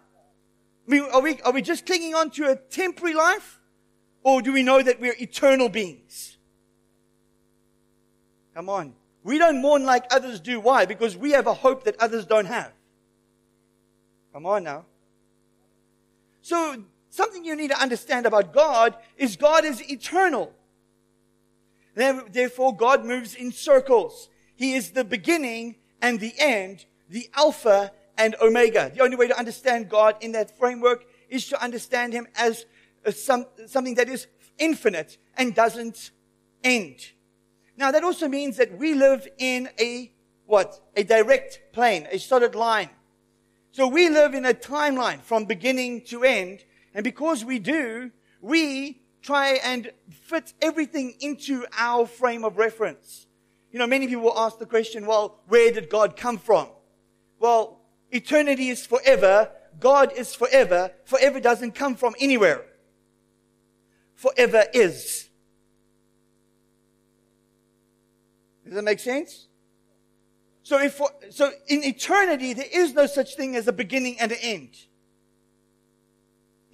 I 0.87 0.91
mean, 0.91 1.03
are 1.13 1.21
we, 1.21 1.41
are 1.43 1.53
we 1.53 1.63
just 1.63 1.87
clinging 1.87 2.15
on 2.15 2.31
to 2.33 2.51
a 2.51 2.57
temporary 2.57 3.15
life? 3.15 3.61
Or 4.23 4.41
do 4.41 4.53
we 4.53 4.63
know 4.63 4.83
that 4.83 5.01
we're 5.01 5.15
eternal 5.19 5.69
beings? 5.69 6.39
Come 8.55 8.69
on. 8.69 8.95
We 9.23 9.39
don't 9.39 9.61
mourn 9.61 9.85
like 9.85 10.05
others 10.11 10.41
do. 10.41 10.61
Why? 10.61 10.87
Because 10.87 11.17
we 11.17 11.33
have 11.33 11.47
a 11.47 11.55
hope 11.55 11.85
that 11.85 11.97
others 12.01 12.25
don't 12.25 12.47
have. 12.47 12.73
Come 14.33 14.47
on 14.47 14.65
now. 14.65 14.87
So, 16.41 16.85
something 17.15 17.45
you 17.45 17.55
need 17.55 17.71
to 17.71 17.81
understand 17.81 18.27
about 18.27 18.53
God 18.53 18.97
is 19.17 19.37
God 19.37 19.65
is 19.65 19.81
eternal. 19.89 20.53
Therefore, 21.95 22.77
God 22.77 23.05
moves 23.05 23.37
in 23.37 23.53
circles. 23.53 24.29
He 24.57 24.75
is 24.75 24.91
the 24.91 25.05
beginning 25.05 25.77
and 26.03 26.19
the 26.19 26.33
end, 26.39 26.87
the 27.09 27.31
Alpha 27.35 27.93
and 28.19 28.35
Omega. 28.43 28.91
The 28.93 29.03
only 29.03 29.17
way 29.17 29.29
to 29.29 29.39
understand 29.39 29.89
God 29.89 30.17
in 30.21 30.33
that 30.33 30.59
framework 30.59 31.05
is 31.29 31.47
to 31.49 31.63
understand 31.63 32.13
Him 32.13 32.27
as 32.37 32.67
uh, 33.07 33.13
some, 33.13 33.47
something 33.67 33.95
that 33.95 34.09
is 34.09 34.27
infinite 34.59 35.19
and 35.37 35.55
doesn't 35.55 36.11
end. 36.65 37.13
Now 37.77 37.93
that 37.93 38.03
also 38.03 38.27
means 38.27 38.57
that 38.57 38.77
we 38.77 38.95
live 38.95 39.29
in 39.39 39.69
a, 39.79 40.11
what? 40.47 40.81
A 40.97 41.05
direct 41.05 41.61
plane, 41.73 42.09
a 42.11 42.19
solid 42.19 42.57
line. 42.57 42.91
So 43.71 43.87
we 43.87 44.09
live 44.09 44.35
in 44.35 44.45
a 44.45 44.55
timeline 44.55 45.21
from 45.21 45.45
beginning 45.45 46.03
to 46.07 46.25
end. 46.25 46.65
And 46.95 47.03
because 47.03 47.45
we 47.45 47.59
do, 47.59 48.11
we 48.41 49.03
try 49.21 49.59
and 49.65 49.91
fit 50.11 50.53
everything 50.63 51.15
into 51.21 51.67
our 51.77 52.07
frame 52.07 52.45
of 52.45 52.57
reference. 52.57 53.27
You 53.73 53.79
know, 53.79 53.87
many 53.87 54.07
people 54.07 54.33
ask 54.37 54.59
the 54.59 54.67
question, 54.67 55.07
well, 55.07 55.41
where 55.49 55.73
did 55.73 55.91
God 55.91 56.17
come 56.17 56.39
from? 56.39 56.69
Well, 57.41 57.81
eternity 58.13 58.69
is 58.69 58.87
forever. 58.87 59.51
God 59.81 60.13
is 60.13 60.35
forever. 60.35 60.93
Forever 61.05 61.41
doesn't 61.41 61.73
come 61.73 61.97
from 61.97 62.15
anywhere. 62.21 62.65
Forever 64.15 64.65
is. 64.73 65.29
Does 68.65 68.75
that 68.75 68.85
make 68.85 69.01
sense? 69.01 69.49
So 70.63 70.81
if, 70.81 71.01
so 71.31 71.51
in 71.67 71.85
eternity, 71.85 72.55
there 72.55 72.69
is 72.73 72.95
no 72.95 73.07
such 73.07 73.37
thing 73.37 73.57
as 73.57 73.67
a 73.67 73.73
beginning 73.73 74.19
and 74.21 74.33
an 74.33 74.39
end. 74.41 74.77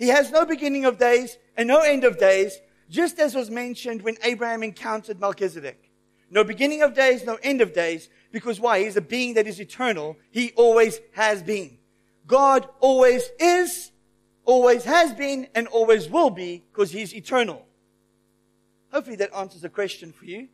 He 0.00 0.09
has 0.09 0.30
no 0.30 0.47
beginning 0.47 0.87
of 0.87 0.97
days 0.97 1.37
and 1.59 1.69
no 1.69 1.80
end 1.80 2.04
of 2.04 2.19
days, 2.19 2.59
just 2.88 3.19
as 3.19 3.35
was 3.35 3.50
mentioned 3.50 4.00
when 4.00 4.16
Abraham 4.23 4.62
encountered 4.62 5.21
Melchizedek. 5.21 5.90
No 6.30 6.42
beginning 6.42 6.80
of 6.80 6.95
days, 6.95 7.26
no 7.26 7.38
end 7.42 7.61
of 7.61 7.75
days. 7.75 8.09
Because 8.33 8.59
why? 8.59 8.83
He's 8.83 8.97
a 8.97 9.02
being 9.02 9.35
that 9.35 9.47
is 9.47 9.61
eternal. 9.61 10.16
He 10.30 10.52
always 10.57 11.00
has 11.12 11.42
been. 11.42 11.76
God 12.26 12.66
always 12.80 13.28
is, 13.38 13.90
always 14.47 14.85
has 14.85 15.12
been, 15.12 15.49
and 15.54 15.66
always 15.66 16.09
will 16.09 16.30
be 16.30 16.64
because 16.73 16.90
he's 16.90 17.14
eternal. 17.14 17.66
Hopefully 18.92 19.16
that 19.16 19.35
answers 19.37 19.61
the 19.61 19.69
question 19.69 20.12
for 20.12 20.25
you. 20.25 20.49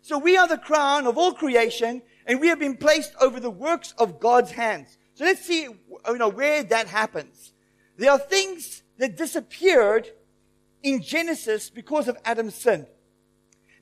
So 0.00 0.16
we 0.16 0.38
are 0.38 0.48
the 0.48 0.56
crown 0.56 1.06
of 1.06 1.18
all 1.18 1.34
creation 1.34 2.00
and 2.24 2.40
we 2.40 2.48
have 2.48 2.58
been 2.58 2.78
placed 2.78 3.12
over 3.20 3.38
the 3.38 3.50
works 3.50 3.92
of 3.98 4.18
God's 4.18 4.52
hands. 4.52 4.96
So 5.12 5.26
let's 5.26 5.44
see, 5.44 5.64
you 5.64 6.16
know, 6.16 6.30
where 6.30 6.62
that 6.62 6.86
happens. 6.86 7.52
There 8.00 8.10
are 8.10 8.18
things 8.18 8.82
that 8.96 9.18
disappeared 9.18 10.08
in 10.82 11.02
Genesis 11.02 11.68
because 11.68 12.08
of 12.08 12.16
Adam's 12.24 12.54
sin 12.54 12.86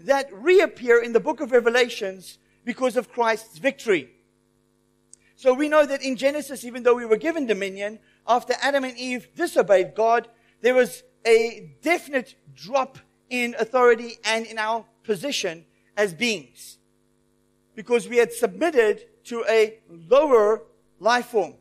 that 0.01 0.29
reappear 0.33 1.01
in 1.01 1.13
the 1.13 1.21
book 1.21 1.41
of 1.41 1.53
Revelations 1.53 2.39
because 2.65 2.97
of 2.97 3.13
Christ's 3.13 3.59
victory. 3.59 4.11
So 5.37 5.55
we 5.55 5.69
know 5.69 5.87
that 5.87 6.03
in 6.03 6.17
Genesis, 6.17 6.65
even 6.65 6.83
though 6.83 6.97
we 6.97 7.07
were 7.07 7.17
given 7.17 7.47
dominion, 7.47 8.01
after 8.27 8.55
Adam 8.61 8.83
and 8.83 8.99
Eve 8.99 9.29
disobeyed 9.37 9.95
God, 9.95 10.27
there 10.63 10.75
was 10.75 11.05
a 11.25 11.71
definite 11.81 12.35
drop 12.57 12.99
in 13.31 13.55
authority 13.57 14.19
and 14.25 14.47
in 14.47 14.59
our 14.59 14.85
position 15.05 15.65
as 15.97 16.13
beings. 16.13 16.79
Because 17.77 18.09
we 18.09 18.17
had 18.17 18.33
submitted 18.33 19.05
to 19.27 19.45
a 19.49 19.79
lower 19.89 20.65
life 20.99 21.27
form. 21.27 21.55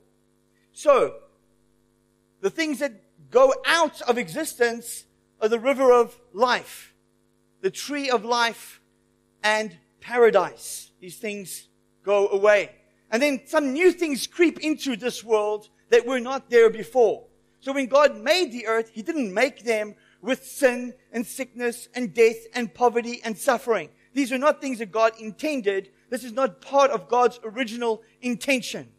So, 0.74 1.18
the 2.42 2.50
things 2.50 2.80
that 2.80 2.94
go 3.30 3.54
out 3.66 4.02
of 4.02 4.18
existence 4.18 5.06
are 5.42 5.50
the 5.50 5.60
river 5.60 5.92
of 5.92 6.20
life 6.34 6.94
the 7.62 7.72
tree 7.72 8.10
of 8.10 8.24
life 8.24 8.82
and 9.44 9.76
paradise. 10.00 10.92
These 11.00 11.18
things 11.18 11.68
go 12.04 12.28
away. 12.30 12.72
And 13.12 13.22
then 13.22 13.42
some 13.46 13.74
new 13.74 13.92
things 13.92 14.28
creep 14.28 14.60
into 14.60 14.96
this 14.96 15.24
world 15.24 15.70
that 15.90 16.06
were 16.06 16.20
not 16.20 16.50
there 16.50 16.70
before. 16.70 17.26
So 17.60 17.74
when 17.74 17.88
God 17.88 18.22
made 18.22 18.52
the 18.52 18.68
earth, 18.68 18.92
He 18.94 19.02
didn't 19.02 19.34
make 19.34 19.64
them 19.64 19.96
with 20.22 20.46
sin 20.46 20.94
and 21.12 21.26
sickness 21.26 21.88
and 21.96 22.14
death 22.14 22.38
and 22.54 22.74
poverty 22.74 23.22
and 23.24 23.38
suffering. 23.38 23.90
These 24.14 24.32
are 24.32 24.38
not 24.38 24.62
things 24.62 24.80
that 24.80 24.92
God 24.92 25.14
intended. 25.20 25.90
This 26.10 26.24
is 26.24 26.34
not 26.34 26.62
part 26.62 26.92
of 26.92 27.08
God's 27.08 27.40
original 27.44 28.02
intention. 28.22 28.90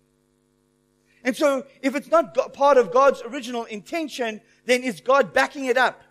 And 1.25 1.37
so, 1.37 1.67
if 1.83 1.95
it's 1.95 2.11
not 2.11 2.53
part 2.53 2.77
of 2.77 2.93
God's 2.93 3.23
original 3.23 3.65
intention, 3.65 4.41
then 4.67 4.83
is 4.83 5.01
God 5.01 5.33
backing 5.33 5.65
it 5.65 5.77
up? 5.77 6.03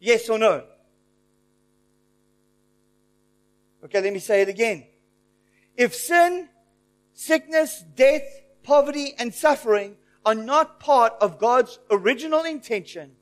Yes 0.00 0.28
or 0.28 0.38
no? 0.38 0.64
Okay, 3.84 4.00
let 4.00 4.12
me 4.12 4.18
say 4.18 4.42
it 4.42 4.48
again. 4.48 4.84
If 5.76 5.94
sin, 5.94 6.48
sickness, 7.12 7.84
death, 7.94 8.22
poverty, 8.62 9.14
and 9.18 9.32
suffering 9.32 9.96
are 10.24 10.34
not 10.34 10.80
part 10.80 11.12
of 11.20 11.38
God's 11.38 11.78
original 11.90 12.42
intention, 12.42 13.12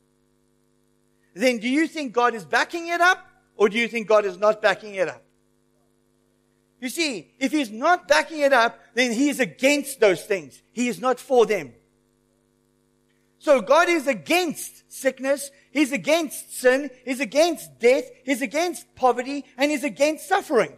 then 1.34 1.58
do 1.58 1.68
you 1.68 1.86
think 1.86 2.12
God 2.12 2.34
is 2.34 2.44
backing 2.44 2.88
it 2.88 3.00
up 3.00 3.26
or 3.56 3.68
do 3.68 3.78
you 3.78 3.88
think 3.88 4.06
God 4.06 4.24
is 4.24 4.38
not 4.38 4.62
backing 4.62 4.94
it 4.94 5.08
up? 5.08 5.24
You 6.82 6.88
see, 6.88 7.30
if 7.38 7.52
he's 7.52 7.70
not 7.70 8.08
backing 8.08 8.40
it 8.40 8.52
up, 8.52 8.80
then 8.94 9.12
he 9.12 9.28
is 9.28 9.38
against 9.38 10.00
those 10.00 10.24
things. 10.24 10.60
He 10.72 10.88
is 10.88 11.00
not 11.00 11.20
for 11.20 11.46
them. 11.46 11.74
So 13.38 13.60
God 13.60 13.88
is 13.88 14.08
against 14.08 14.92
sickness. 14.92 15.52
He's 15.70 15.92
against 15.92 16.58
sin. 16.58 16.90
He's 17.04 17.20
against 17.20 17.78
death. 17.78 18.10
He's 18.24 18.42
against 18.42 18.92
poverty 18.96 19.44
and 19.56 19.70
he's 19.70 19.84
against 19.84 20.28
suffering. 20.28 20.72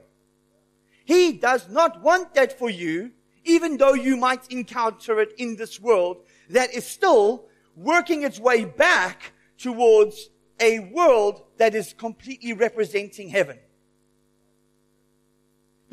He 1.07 1.33
does 1.33 1.71
not 1.71 2.03
want 2.03 2.35
that 2.35 2.59
for 2.59 2.69
you, 2.69 3.13
even 3.45 3.79
though 3.79 3.95
you 3.95 4.19
might 4.19 4.53
encounter 4.53 5.21
it 5.21 5.33
in 5.39 5.57
this 5.57 5.81
world 5.81 6.19
that 6.51 6.75
is 6.75 6.87
still 6.87 7.47
working 7.77 8.25
its 8.25 8.39
way 8.39 8.67
back 8.67 9.33
towards 9.57 10.29
a 10.61 10.81
world 10.81 11.45
that 11.57 11.75
is 11.75 11.95
completely 11.95 12.53
representing 12.53 13.31
heaven. 13.31 13.59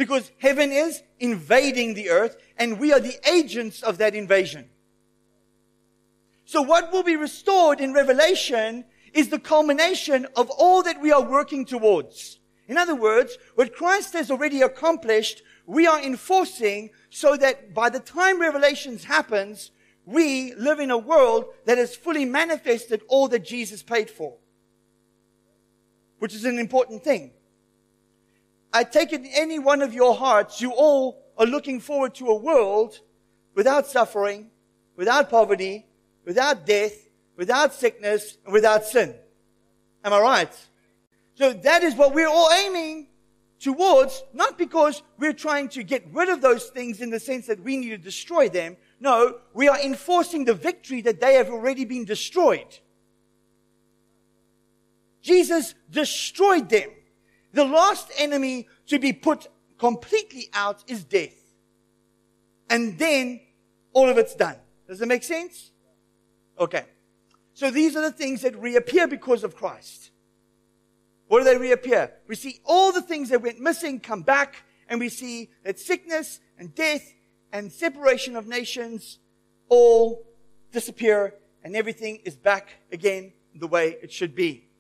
Because 0.02 0.32
heaven 0.40 0.72
is 0.72 1.04
invading 1.20 1.94
the 1.94 2.10
earth 2.10 2.36
and 2.58 2.80
we 2.80 2.92
are 2.92 3.00
the 3.00 3.20
agents 3.30 3.84
of 3.84 4.00
that 4.00 4.16
invasion. 4.16 4.68
So 6.46 6.64
what 6.64 6.92
will 6.92 7.04
be 7.04 7.16
restored 7.16 7.80
in 7.80 7.94
Revelation 7.94 8.86
is 9.14 9.30
the 9.30 9.38
culmination 9.38 10.26
of 10.36 10.50
all 10.50 10.82
that 10.82 11.00
we 11.00 11.12
are 11.12 11.22
working 11.22 11.66
towards. 11.66 12.40
In 12.68 12.80
other 12.80 12.96
words, 12.96 13.38
what 13.54 13.76
Christ 13.76 14.14
has 14.14 14.32
already 14.32 14.64
accomplished, 14.64 15.44
we 15.68 15.86
are 15.86 16.02
enforcing 16.02 16.90
so 17.12 17.38
that 17.38 17.76
by 17.76 17.92
the 17.92 18.00
time 18.00 18.42
Revelations 18.42 19.04
happens, 19.04 19.70
we 20.04 20.56
live 20.56 20.80
in 20.80 20.90
a 20.90 20.98
world 20.98 21.46
that 21.66 21.78
has 21.78 21.96
fully 21.96 22.26
manifested 22.26 23.04
all 23.08 23.28
that 23.28 23.46
Jesus 23.46 23.84
paid 23.84 24.10
for 24.10 24.38
which 26.22 26.36
is 26.36 26.46
an 26.46 26.60
important 26.60 27.04
thing. 27.04 27.32
I 28.74 28.84
take 28.84 29.14
it 29.14 29.22
in 29.22 29.28
any 29.28 29.60
one 29.60 29.82
of 29.82 29.94
your 29.94 30.16
hearts, 30.16 30.62
you 30.62 30.72
all 30.72 31.24
are 31.38 31.46
looking 31.46 31.80
forward 31.80 32.16
to 32.16 32.28
a 32.28 32.36
world 32.36 33.00
without 33.54 33.88
suffering, 33.88 34.50
without 34.96 35.30
poverty, 35.30 35.86
without 36.26 36.66
death, 36.66 37.10
without 37.36 37.74
sickness, 37.74 38.38
and 38.46 38.54
without 38.54 38.86
sin. 38.86 39.16
Am 40.04 40.14
I 40.14 40.20
right? 40.20 40.68
So 41.36 41.54
that 41.54 41.84
is 41.84 41.96
what 41.96 42.14
we're 42.14 42.28
all 42.28 42.52
aiming 42.52 43.08
towards, 43.60 44.24
not 44.34 44.58
because 44.58 45.04
we're 45.18 45.34
trying 45.34 45.70
to 45.70 45.84
get 45.84 46.06
rid 46.12 46.30
of 46.30 46.42
those 46.42 46.68
things 46.70 47.02
in 47.02 47.10
the 47.10 47.20
sense 47.20 47.48
that 47.48 47.64
we 47.64 47.78
need 47.78 47.90
to 47.90 47.98
destroy 47.98 48.50
them. 48.50 48.78
No, 49.00 49.40
we 49.54 49.68
are 49.68 49.80
enforcing 49.80 50.46
the 50.46 50.54
victory 50.54 51.02
that 51.02 51.20
they 51.20 51.36
have 51.36 51.50
already 51.50 51.86
been 51.86 52.06
destroyed. 52.06 52.80
Jesus 55.22 55.76
destroyed 55.90 56.70
them. 56.70 56.90
The 57.54 57.66
last 57.66 58.12
enemy 58.18 58.68
to 58.88 59.00
be 59.00 59.14
put 59.14 59.48
completely 59.78 60.50
out 60.54 60.84
is 60.88 61.04
death. 61.04 61.36
And 62.70 62.98
then 62.98 63.42
all 63.94 64.08
of 64.10 64.18
it's 64.18 64.36
done. 64.36 64.56
Does 64.88 65.00
that 65.00 65.08
make 65.08 65.24
sense? 65.24 65.72
Okay. 66.60 66.86
So 67.54 67.70
these 67.70 67.96
are 67.96 68.02
the 68.02 68.12
things 68.12 68.42
that 68.42 68.56
reappear 68.56 69.08
because 69.08 69.44
of 69.44 69.56
Christ. 69.56 70.12
What 71.28 71.40
do 71.40 71.46
they 71.46 71.58
reappear? 71.58 72.12
We 72.28 72.36
see 72.36 72.60
all 72.66 72.92
the 72.92 73.02
things 73.02 73.30
that 73.30 73.42
went 73.42 73.60
missing 73.60 74.00
come 74.00 74.22
back, 74.22 74.64
and 74.90 75.00
we 75.00 75.10
see 75.10 75.50
that 75.64 75.80
sickness 75.80 76.40
and 76.58 76.74
death 76.76 77.14
and 77.52 77.72
separation 77.72 78.36
of 78.36 78.48
nations 78.48 79.20
all 79.70 80.26
disappear, 80.72 81.36
and 81.64 81.76
everything 81.76 82.18
is 82.26 82.36
back 82.36 82.76
again 82.92 83.34
the 83.56 83.68
way 83.68 83.98
it 84.02 84.12
should 84.12 84.36
be. 84.36 84.71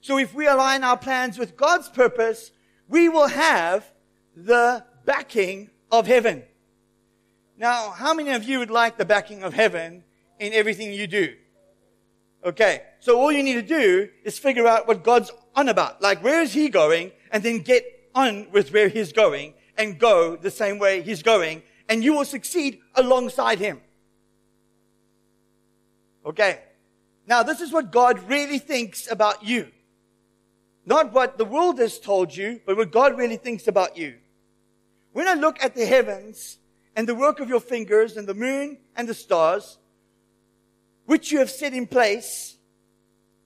So 0.00 0.18
if 0.18 0.34
we 0.34 0.46
align 0.46 0.84
our 0.84 0.96
plans 0.96 1.38
with 1.38 1.56
God's 1.56 1.88
purpose, 1.88 2.50
we 2.88 3.08
will 3.08 3.28
have 3.28 3.90
the 4.36 4.84
backing 5.04 5.70
of 5.90 6.06
heaven. 6.06 6.44
Now, 7.56 7.90
how 7.90 8.14
many 8.14 8.30
of 8.30 8.44
you 8.44 8.60
would 8.60 8.70
like 8.70 8.98
the 8.98 9.04
backing 9.04 9.42
of 9.42 9.52
heaven 9.52 10.04
in 10.38 10.52
everything 10.52 10.92
you 10.92 11.06
do? 11.06 11.34
Okay. 12.44 12.82
So 13.00 13.20
all 13.20 13.32
you 13.32 13.42
need 13.42 13.54
to 13.54 13.62
do 13.62 14.08
is 14.24 14.38
figure 14.38 14.66
out 14.66 14.86
what 14.86 15.02
God's 15.02 15.30
on 15.54 15.68
about. 15.68 16.00
Like, 16.00 16.22
where 16.22 16.40
is 16.40 16.52
he 16.52 16.68
going? 16.68 17.12
And 17.30 17.42
then 17.42 17.58
get 17.58 17.84
on 18.14 18.50
with 18.52 18.72
where 18.72 18.88
he's 18.88 19.12
going 19.12 19.54
and 19.76 19.98
go 19.98 20.36
the 20.36 20.50
same 20.50 20.78
way 20.78 21.02
he's 21.02 21.22
going. 21.22 21.62
And 21.88 22.04
you 22.04 22.14
will 22.14 22.24
succeed 22.24 22.80
alongside 22.94 23.58
him. 23.58 23.80
Okay. 26.24 26.60
Now, 27.26 27.42
this 27.42 27.60
is 27.60 27.72
what 27.72 27.90
God 27.90 28.28
really 28.28 28.58
thinks 28.58 29.10
about 29.10 29.44
you. 29.44 29.68
Not 30.88 31.12
what 31.12 31.36
the 31.36 31.44
world 31.44 31.78
has 31.80 31.98
told 31.98 32.34
you, 32.34 32.62
but 32.64 32.78
what 32.78 32.90
God 32.90 33.18
really 33.18 33.36
thinks 33.36 33.68
about 33.68 33.98
you. 33.98 34.14
When 35.12 35.28
I 35.28 35.34
look 35.34 35.62
at 35.62 35.74
the 35.74 35.84
heavens 35.84 36.56
and 36.96 37.06
the 37.06 37.14
work 37.14 37.40
of 37.40 37.48
your 37.50 37.60
fingers 37.60 38.16
and 38.16 38.26
the 38.26 38.32
moon 38.32 38.78
and 38.96 39.06
the 39.06 39.12
stars, 39.12 39.76
which 41.04 41.30
you 41.30 41.40
have 41.40 41.50
set 41.50 41.74
in 41.74 41.86
place, 41.86 42.56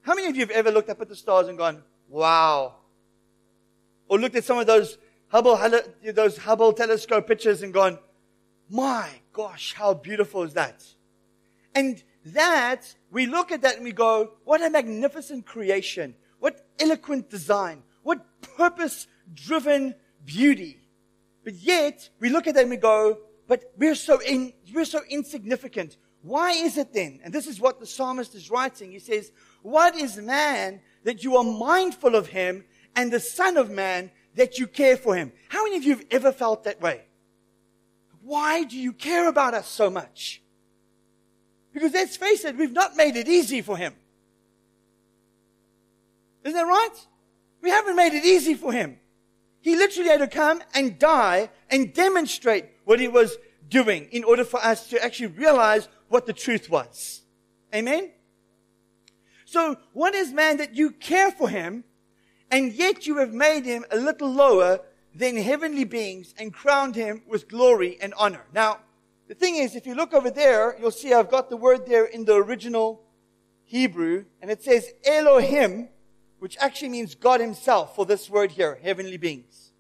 how 0.03 0.15
many 0.15 0.29
of 0.29 0.37
you 0.37 0.43
have 0.43 0.53
ever 0.53 0.71
looked 0.71 0.89
up 0.89 1.01
at 1.01 1.09
the 1.09 1.17
stars 1.17 1.49
and 1.49 1.59
gone, 1.59 1.83
wow? 2.09 2.77
Or 4.07 4.21
looked 4.21 4.37
at 4.37 4.45
some 4.45 4.59
of 4.59 4.69
those 4.69 4.97
Hubble, 5.27 5.59
those 6.15 6.39
Hubble 6.39 6.73
telescope 6.73 7.27
pictures 7.27 7.61
and 7.63 7.75
gone, 7.75 7.99
my 8.71 9.09
gosh, 9.33 9.75
how 9.75 9.95
beautiful 9.95 10.45
is 10.45 10.55
that? 10.55 10.85
And 11.75 12.01
that, 12.25 12.95
we 13.11 13.27
look 13.27 13.51
at 13.51 13.63
that 13.63 13.75
and 13.75 13.85
we 13.85 13.91
go, 13.91 14.35
what 14.45 14.63
a 14.63 14.71
magnificent 14.71 15.45
creation. 15.45 16.15
What 16.43 16.67
eloquent 16.81 17.31
design. 17.31 17.85
What 18.03 18.27
purpose 18.57 19.07
driven 19.33 19.95
beauty. 20.25 20.81
But 21.45 21.55
yet, 21.55 22.11
we 22.19 22.31
look 22.31 22.49
at 22.49 22.55
them 22.57 22.63
and 22.63 22.71
we 22.71 22.79
go, 22.79 23.19
but 23.47 23.73
we're 23.77 23.95
so 23.95 24.21
in, 24.21 24.53
we're 24.75 24.85
so 24.85 25.03
insignificant. 25.09 25.99
Why 26.23 26.51
is 26.51 26.79
it 26.79 26.93
then? 26.93 27.21
And 27.23 27.33
this 27.33 27.47
is 27.47 27.61
what 27.61 27.79
the 27.79 27.87
psalmist 27.87 28.35
is 28.35 28.51
writing. 28.51 28.91
He 28.91 28.99
says, 28.99 29.31
what 29.63 29.95
is 29.95 30.17
man 30.17 30.81
that 31.05 31.23
you 31.23 31.37
are 31.37 31.45
mindful 31.45 32.17
of 32.17 32.27
him 32.27 32.65
and 32.97 33.13
the 33.13 33.21
son 33.21 33.57
of 33.57 33.71
man 33.71 34.11
that 34.35 34.59
you 34.59 34.67
care 34.67 34.97
for 34.97 35.15
him? 35.15 35.31
How 35.49 35.63
many 35.63 35.77
of 35.77 35.85
you 35.85 35.95
have 35.95 36.07
ever 36.11 36.33
felt 36.33 36.65
that 36.65 36.81
way? 36.81 37.03
Why 38.21 38.65
do 38.65 38.77
you 38.77 38.93
care 38.93 39.29
about 39.29 39.55
us 39.55 39.69
so 39.69 39.91
much? 39.91 40.43
Because 41.73 41.93
let's 41.93 42.17
face 42.17 42.45
it, 42.45 42.57
we've 42.57 42.73
not 42.73 42.97
made 42.97 43.15
it 43.15 43.29
easy 43.29 43.63
for 43.63 43.77
him. 43.77 43.95
Isn't 46.45 46.57
that 46.57 46.67
right? 46.67 47.07
We 47.61 47.71
haven't 47.71 47.97
made 47.97 48.13
it 48.13 48.25
easy 48.25 48.55
for 48.55 48.73
him. 48.73 48.99
He 49.61 49.77
literally 49.77 50.09
had 50.09 50.21
to 50.21 50.27
come 50.27 50.63
and 50.75 50.99
die 50.99 51.51
and 51.71 51.95
demonstrate 51.95 52.67
what 52.85 52.99
he 52.99 53.09
was 53.09 53.37
doing 53.69 54.09
in 54.11 54.25
order 54.25 54.45
for 54.45 54.63
us 54.63 54.89
to 54.89 55.03
actually 55.03 55.29
realize 55.29 55.89
what 56.09 56.27
the 56.27 56.33
truth 56.33 56.69
was. 56.69 57.23
Amen? 57.75 58.11
So 59.45 59.77
what 59.93 60.15
is 60.15 60.33
man 60.33 60.57
that 60.57 60.75
you 60.75 60.91
care 60.91 61.31
for 61.31 61.49
him 61.49 61.85
and 62.51 62.73
yet 62.73 63.07
you 63.07 63.19
have 63.19 63.33
made 63.33 63.65
him 63.65 63.85
a 63.91 63.97
little 63.97 64.31
lower 64.31 64.81
than 65.15 65.37
heavenly 65.37 65.85
beings 65.85 66.35
and 66.39 66.53
crowned 66.53 66.97
him 66.97 67.23
with 67.27 67.49
glory 67.49 67.99
and 68.01 68.15
honor. 68.15 68.45
Now, 68.55 68.81
the 69.29 69.35
thing 69.35 69.57
is, 69.57 69.75
if 69.75 69.87
you 69.87 69.95
look 69.95 70.13
over 70.13 70.31
there, 70.31 70.77
you'll 70.79 70.91
see 70.91 71.13
I've 71.13 71.31
got 71.31 71.51
the 71.51 71.57
word 71.57 71.87
there 71.87 72.05
in 72.05 72.25
the 72.25 72.35
original 72.35 73.03
Hebrew 73.65 74.25
and 74.41 74.51
it 74.51 74.63
says 74.63 74.93
Elohim 75.05 75.89
which 76.43 76.57
actually 76.59 76.89
means 76.89 77.15
God 77.15 77.39
himself 77.39 77.95
for 77.95 78.05
this 78.05 78.29
word 78.29 78.51
here, 78.51 78.77
heavenly 78.83 79.17
beings. 79.17 79.71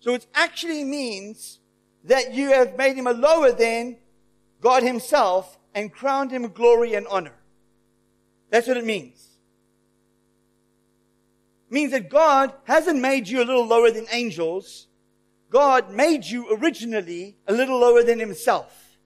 So 0.00 0.12
it 0.12 0.26
actually 0.34 0.82
means 0.82 1.60
that 2.02 2.34
you 2.34 2.48
have 2.48 2.76
made 2.76 2.96
him 2.96 3.06
a 3.06 3.12
lower 3.12 3.52
than 3.52 3.96
God 4.60 4.82
himself 4.82 5.56
and 5.76 5.92
crowned 5.92 6.32
him 6.32 6.48
glory 6.48 6.94
and 6.94 7.06
honor. 7.06 7.36
That's 8.50 8.66
what 8.66 8.76
it 8.76 8.84
means. 8.84 9.38
It 11.70 11.74
means 11.74 11.92
that 11.92 12.10
God 12.10 12.52
hasn't 12.64 13.00
made 13.00 13.28
you 13.28 13.40
a 13.40 13.46
little 13.46 13.64
lower 13.64 13.92
than 13.92 14.06
angels, 14.10 14.88
God 15.48 15.92
made 15.92 16.24
you 16.24 16.56
originally 16.56 17.36
a 17.46 17.52
little 17.52 17.78
lower 17.78 18.02
than 18.02 18.18
himself. 18.18 18.98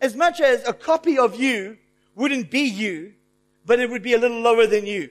As 0.00 0.14
much 0.14 0.40
as 0.40 0.62
a 0.64 0.74
copy 0.74 1.18
of 1.18 1.34
you 1.34 1.78
wouldn't 2.14 2.52
be 2.52 2.68
you, 2.68 3.14
but 3.66 3.80
it 3.80 3.90
would 3.90 4.04
be 4.04 4.12
a 4.12 4.18
little 4.18 4.40
lower 4.40 4.68
than 4.68 4.86
you. 4.86 5.10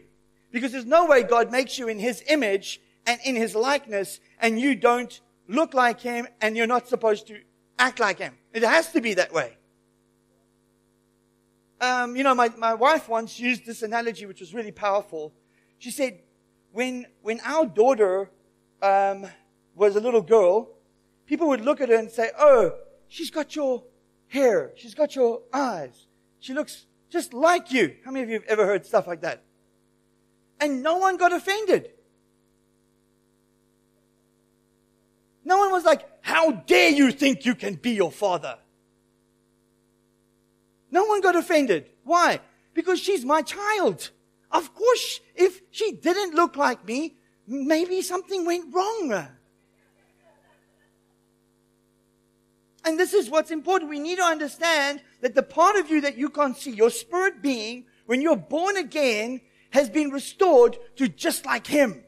Because 0.51 0.71
there's 0.71 0.85
no 0.85 1.05
way 1.05 1.23
God 1.23 1.51
makes 1.51 1.77
you 1.77 1.87
in 1.87 1.99
his 1.99 2.23
image 2.27 2.81
and 3.05 3.19
in 3.23 3.35
his 3.35 3.55
likeness 3.55 4.19
and 4.39 4.59
you 4.59 4.75
don't 4.75 5.21
look 5.47 5.73
like 5.73 5.99
him 5.99 6.27
and 6.41 6.55
you're 6.55 6.67
not 6.67 6.87
supposed 6.87 7.27
to 7.27 7.39
act 7.79 7.99
like 7.99 8.19
him. 8.19 8.33
It 8.53 8.63
has 8.63 8.91
to 8.93 9.01
be 9.01 9.13
that 9.15 9.33
way. 9.33 9.57
Um, 11.79 12.15
you 12.15 12.23
know, 12.23 12.35
my, 12.35 12.49
my 12.57 12.75
wife 12.75 13.09
once 13.09 13.39
used 13.39 13.65
this 13.65 13.81
analogy, 13.81 14.25
which 14.25 14.39
was 14.39 14.53
really 14.53 14.71
powerful. 14.71 15.33
She 15.79 15.89
said, 15.89 16.19
when, 16.71 17.07
when 17.21 17.39
our 17.43 17.65
daughter 17.65 18.29
um, 18.81 19.25
was 19.75 19.95
a 19.95 19.99
little 19.99 20.21
girl, 20.21 20.69
people 21.25 21.47
would 21.47 21.61
look 21.61 21.81
at 21.81 21.89
her 21.89 21.95
and 21.95 22.11
say, 22.11 22.29
Oh, 22.37 22.73
she's 23.07 23.31
got 23.31 23.55
your 23.55 23.83
hair. 24.27 24.71
She's 24.75 24.93
got 24.93 25.15
your 25.15 25.41
eyes. 25.51 26.07
She 26.39 26.53
looks 26.53 26.85
just 27.09 27.33
like 27.33 27.71
you. 27.71 27.95
How 28.05 28.11
many 28.11 28.23
of 28.23 28.29
you 28.29 28.35
have 28.35 28.47
ever 28.47 28.65
heard 28.65 28.85
stuff 28.85 29.07
like 29.07 29.21
that? 29.21 29.43
And 30.61 30.83
no 30.83 30.97
one 30.97 31.17
got 31.17 31.33
offended. 31.33 31.89
No 35.43 35.57
one 35.57 35.71
was 35.71 35.83
like, 35.83 36.07
How 36.21 36.51
dare 36.51 36.91
you 36.91 37.11
think 37.11 37.45
you 37.45 37.55
can 37.55 37.73
be 37.73 37.91
your 37.91 38.11
father? 38.11 38.59
No 40.91 41.05
one 41.05 41.21
got 41.21 41.35
offended. 41.35 41.89
Why? 42.03 42.39
Because 42.73 42.99
she's 42.99 43.25
my 43.25 43.41
child. 43.41 44.11
Of 44.51 44.75
course, 44.75 45.19
if 45.35 45.61
she 45.71 45.93
didn't 45.93 46.35
look 46.35 46.55
like 46.55 46.85
me, 46.85 47.15
maybe 47.47 48.01
something 48.01 48.45
went 48.45 48.73
wrong. 48.73 49.27
And 52.83 52.99
this 52.99 53.13
is 53.13 53.29
what's 53.29 53.51
important. 53.51 53.89
We 53.89 53.99
need 53.99 54.17
to 54.17 54.23
understand 54.23 55.01
that 55.21 55.35
the 55.35 55.43
part 55.43 55.75
of 55.75 55.89
you 55.89 56.01
that 56.01 56.17
you 56.17 56.29
can't 56.29 56.57
see, 56.57 56.71
your 56.71 56.89
spirit 56.89 57.41
being, 57.41 57.85
when 58.05 58.21
you're 58.21 58.35
born 58.35 58.75
again, 58.75 59.41
has 59.71 59.89
been 59.89 60.09
restored 60.09 60.77
to 60.97 61.07
just 61.07 61.45
like 61.45 61.67
Him. 61.67 62.03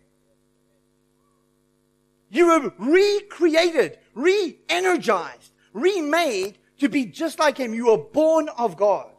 You 2.30 2.48
were 2.48 2.74
recreated, 2.78 4.00
re-energized, 4.14 5.52
remade 5.74 6.58
to 6.80 6.90
be 6.90 7.06
just 7.06 7.40
like 7.40 7.58
Him. 7.58 7.74
You 7.74 7.88
were 7.88 7.98
born 7.98 8.50
of 8.50 8.78
God. 8.78 9.12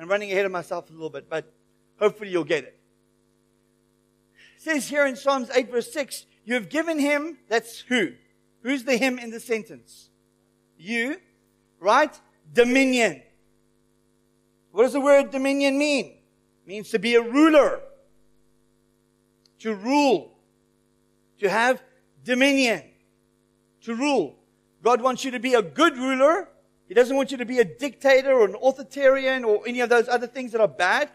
I'm 0.00 0.08
running 0.08 0.30
ahead 0.30 0.46
of 0.46 0.52
myself 0.52 0.90
a 0.90 0.92
little 0.92 1.10
bit, 1.10 1.28
but 1.28 1.52
hopefully 1.98 2.30
you'll 2.30 2.44
get 2.44 2.64
it. 2.64 2.78
It 4.56 4.62
says 4.62 4.88
here 4.88 5.06
in 5.06 5.16
Psalms 5.16 5.50
8 5.50 5.70
verse 5.70 5.92
6, 5.92 6.26
you 6.44 6.54
have 6.54 6.68
given 6.68 6.98
Him, 6.98 7.38
that's 7.48 7.80
who? 7.80 8.12
Who's 8.62 8.84
the 8.84 8.96
Him 8.96 9.18
in 9.18 9.30
the 9.30 9.40
sentence? 9.40 10.08
You, 10.78 11.18
right? 11.80 12.18
Dominion. 12.52 13.22
What 14.70 14.84
does 14.84 14.92
the 14.92 15.00
word 15.00 15.30
dominion 15.30 15.78
mean? 15.78 16.17
Means 16.68 16.90
to 16.90 16.98
be 16.98 17.14
a 17.14 17.22
ruler. 17.22 17.80
To 19.60 19.74
rule. 19.74 20.38
To 21.40 21.48
have 21.48 21.82
dominion. 22.24 22.82
To 23.84 23.94
rule. 23.94 24.36
God 24.82 25.00
wants 25.00 25.24
you 25.24 25.30
to 25.30 25.40
be 25.40 25.54
a 25.54 25.62
good 25.62 25.96
ruler. 25.96 26.46
He 26.86 26.92
doesn't 26.92 27.16
want 27.16 27.30
you 27.30 27.38
to 27.38 27.46
be 27.46 27.60
a 27.60 27.64
dictator 27.64 28.32
or 28.32 28.44
an 28.44 28.54
authoritarian 28.62 29.44
or 29.44 29.66
any 29.66 29.80
of 29.80 29.88
those 29.88 30.08
other 30.08 30.26
things 30.26 30.52
that 30.52 30.60
are 30.60 30.68
bad. 30.68 31.08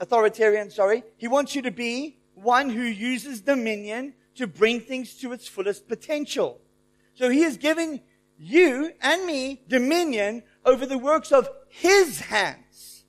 Authoritarian, 0.00 0.70
sorry. 0.70 1.02
He 1.18 1.28
wants 1.28 1.54
you 1.54 1.60
to 1.60 1.70
be 1.70 2.16
one 2.32 2.70
who 2.70 2.80
uses 2.80 3.42
dominion 3.42 4.14
to 4.36 4.46
bring 4.46 4.80
things 4.80 5.12
to 5.16 5.30
its 5.32 5.46
fullest 5.46 5.88
potential. 5.88 6.58
So 7.12 7.28
he 7.28 7.42
has 7.42 7.58
given 7.58 8.00
you 8.38 8.92
and 9.02 9.26
me 9.26 9.60
dominion 9.68 10.42
over 10.64 10.86
the 10.86 10.96
works 10.96 11.32
of 11.32 11.50
his 11.68 12.20
hands. 12.20 13.04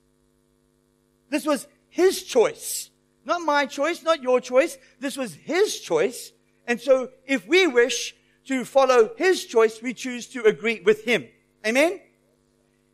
This 1.30 1.46
was 1.46 1.66
his 1.98 2.22
choice. 2.22 2.90
Not 3.24 3.40
my 3.42 3.66
choice, 3.66 4.04
not 4.04 4.22
your 4.22 4.40
choice. 4.40 4.78
This 5.00 5.16
was 5.16 5.34
his 5.34 5.80
choice. 5.80 6.32
And 6.64 6.80
so 6.80 7.10
if 7.26 7.40
we 7.48 7.66
wish 7.66 8.14
to 8.46 8.64
follow 8.64 9.10
his 9.16 9.44
choice, 9.44 9.82
we 9.82 9.92
choose 9.94 10.28
to 10.28 10.44
agree 10.44 10.80
with 10.80 11.04
him. 11.04 11.26
Amen? 11.66 12.00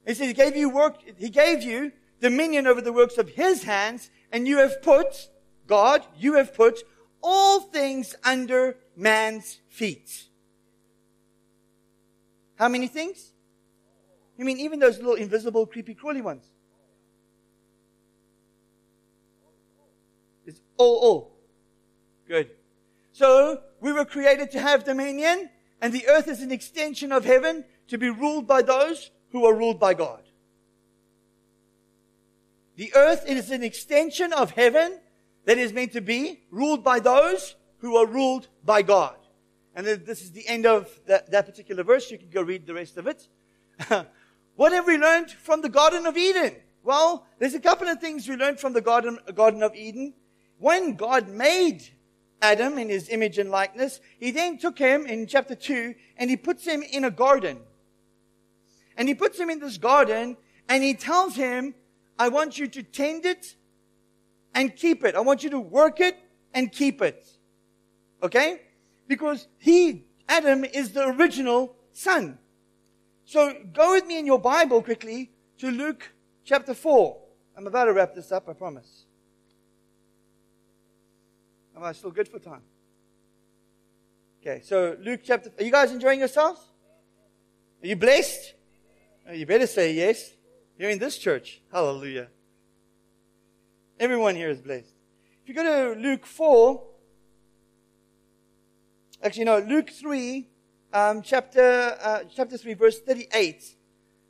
He 0.07 0.15
says 0.15 0.29
he 0.29 0.33
gave 0.33 0.57
you 0.57 0.71
work, 0.71 0.97
he 1.19 1.29
gave 1.29 1.63
you 1.63 1.93
dominion 2.21 2.67
over 2.67 2.81
the 2.81 2.95
works 2.95 3.19
of 3.19 3.29
his 3.29 3.65
hands, 3.65 4.11
and 4.33 4.49
you 4.49 4.57
have 4.59 4.81
put, 4.83 5.29
God, 5.67 6.03
you 6.19 6.35
have 6.35 6.55
put 6.55 6.83
all 7.23 7.61
things 7.61 8.15
under 8.25 8.77
man's 8.97 9.61
feet. 9.69 10.29
How 12.57 12.69
many 12.69 12.89
things? 12.89 13.33
You 14.39 14.47
mean 14.47 14.59
even 14.61 14.79
those 14.79 14.97
little 14.97 15.15
invisible, 15.15 15.67
creepy, 15.67 15.95
crawly 15.95 16.23
ones? 16.23 16.45
It's 20.47 20.61
all, 20.77 20.97
all. 20.99 21.37
Good. 22.27 22.51
So, 23.13 23.61
we 23.81 23.93
were 23.93 24.05
created 24.05 24.51
to 24.53 24.61
have 24.61 24.85
dominion, 24.85 25.51
and 25.81 25.93
the 25.93 26.07
earth 26.09 26.29
is 26.29 26.41
an 26.41 26.51
extension 26.51 27.13
of 27.13 27.25
heaven 27.25 27.65
to 27.89 27.99
be 27.99 28.11
ruled 28.11 28.47
by 28.47 28.63
those 28.63 29.11
who 29.31 29.45
are 29.45 29.55
ruled 29.55 29.79
by 29.79 29.95
God. 29.95 30.23
The 32.77 32.93
earth 32.95 33.25
is 33.29 33.51
an 33.51 33.63
extension 33.63 34.33
of 34.33 34.51
heaven 34.51 34.99
that 35.45 35.59
is 35.59 35.73
meant 35.73 35.93
to 35.93 36.01
be 36.01 36.41
ruled 36.51 36.83
by 36.83 37.01
those 37.01 37.55
who 37.79 37.97
are 37.97 38.07
ruled 38.07 38.49
by 38.65 38.83
God. 38.83 39.17
And 39.75 39.87
this 39.87 40.23
is 40.23 40.33
the 40.33 40.47
end 40.49 40.67
of 40.67 40.89
that, 41.07 41.31
that 41.31 41.47
particular 41.47 41.83
verse. 41.83 42.11
You 42.11 42.19
can 42.19 42.31
go 42.31 42.43
read 42.43 42.67
the 42.67 42.75
rest 42.75 42.97
of 42.97 43.07
it. 43.07 43.29
what 44.57 44.73
have 44.73 44.87
we 44.87 44.97
learned 44.97 45.31
from 45.31 45.61
the 45.61 45.69
Garden 45.69 46.07
of 46.07 46.17
Eden? 46.17 46.57
Well, 46.83 47.27
there's 47.39 47.55
a 47.55 47.61
couple 47.61 47.89
of 47.89 48.01
things 48.01 48.29
we 48.29 48.37
learned 48.37 48.61
from 48.61 48.73
the 48.73 48.81
Garden, 48.81 49.19
Garden 49.35 49.63
of 49.63 49.75
Eden. 49.75 50.15
When 50.65 50.95
God 50.95 51.29
made 51.29 51.91
Adam 52.41 52.79
in 52.79 52.89
his 52.89 53.11
image 53.11 53.37
and 53.37 53.51
likeness, 53.51 54.01
he 54.19 54.31
then 54.31 54.57
took 54.57 54.79
him 54.79 55.05
in 55.05 55.27
chapter 55.27 55.55
2 55.55 55.95
and 56.17 56.31
he 56.31 56.39
puts 56.39 56.65
him 56.65 56.83
in 56.83 57.05
a 57.05 57.11
garden. 57.11 57.59
And 58.97 59.07
he 59.07 59.15
puts 59.15 59.39
him 59.39 59.51
in 59.51 59.59
this 59.59 59.77
garden 59.77 60.39
and 60.67 60.83
he 60.83 60.95
tells 60.95 61.37
him, 61.37 61.75
I 62.19 62.29
want 62.31 62.59
you 62.59 62.67
to 62.67 62.83
tend 62.83 63.27
it 63.27 63.57
and 64.55 64.75
keep 64.75 65.05
it. 65.05 65.15
I 65.15 65.21
want 65.21 65.45
you 65.45 65.51
to 65.51 65.61
work 65.61 66.01
it 66.01 66.17
and 66.55 66.73
keep 66.73 67.03
it. 67.03 67.27
Okay? 68.23 68.63
Because 69.07 69.47
he, 69.59 70.07
Adam, 70.31 70.65
is 70.65 70.93
the 70.93 71.09
original 71.09 71.77
son. 71.93 72.39
So 73.27 73.53
go 73.75 73.93
with 73.93 74.07
me 74.07 74.19
in 74.19 74.25
your 74.25 74.39
Bible 74.39 74.81
quickly 74.81 75.31
to 75.59 75.71
Luke 75.71 76.11
chapter 76.43 76.73
4. 76.73 77.19
I'm 77.55 77.67
about 77.67 77.85
to 77.85 77.93
wrap 77.93 78.15
this 78.15 78.33
up, 78.33 78.49
I 78.49 78.55
promise. 78.55 79.04
Am 81.77 81.83
I 81.83 81.93
still 81.93 82.11
good 82.11 82.29
for 82.29 82.39
time? 82.39 82.63
Okay, 84.41 84.61
so 84.63 84.97
Luke 85.01 85.21
chapter, 85.25 85.51
are 85.59 85.65
you 85.65 85.73
guys 85.73 85.91
enjoying 85.91 86.21
yourselves? 86.21 86.61
Are 87.83 87.87
you 87.87 87.97
blessed? 87.97 88.55
Oh, 89.29 89.33
you 89.33 89.47
better 89.47 89.67
say 89.67 89.93
yes. 89.93 90.35
You're 90.79 90.91
in 90.91 90.99
this 90.99 91.19
church. 91.19 91.63
Hallelujah. 91.73 92.29
Everyone 93.99 94.35
here 94.35 94.51
is 94.51 94.61
blessed. 94.61 94.93
If 95.43 95.49
you 95.49 95.55
go 95.55 95.63
to 95.63 96.01
Luke 96.01 96.27
4, 96.27 96.83
actually, 99.23 99.45
no, 99.45 99.59
Luke 99.59 99.91
3, 99.91 100.49
um, 100.93 101.23
chapter, 101.23 101.97
uh, 102.01 102.21
chapter 102.35 102.57
3, 102.57 102.75
verse 102.75 103.01
38, 103.01 103.65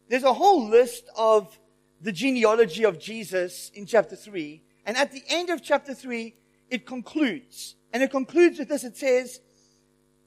there's 0.08 0.22
a 0.22 0.32
whole 0.32 0.68
list 0.68 1.04
of 1.16 1.58
the 2.00 2.12
genealogy 2.12 2.84
of 2.84 2.98
Jesus 2.98 3.70
in 3.74 3.86
chapter 3.86 4.16
3. 4.16 4.62
And 4.86 4.96
at 4.96 5.12
the 5.12 5.22
end 5.28 5.50
of 5.50 5.62
chapter 5.62 5.94
3, 5.94 6.34
it 6.70 6.86
concludes. 6.86 7.76
And 7.92 8.02
it 8.02 8.10
concludes 8.10 8.58
with 8.58 8.68
this. 8.68 8.84
It 8.84 8.96
says, 8.96 9.40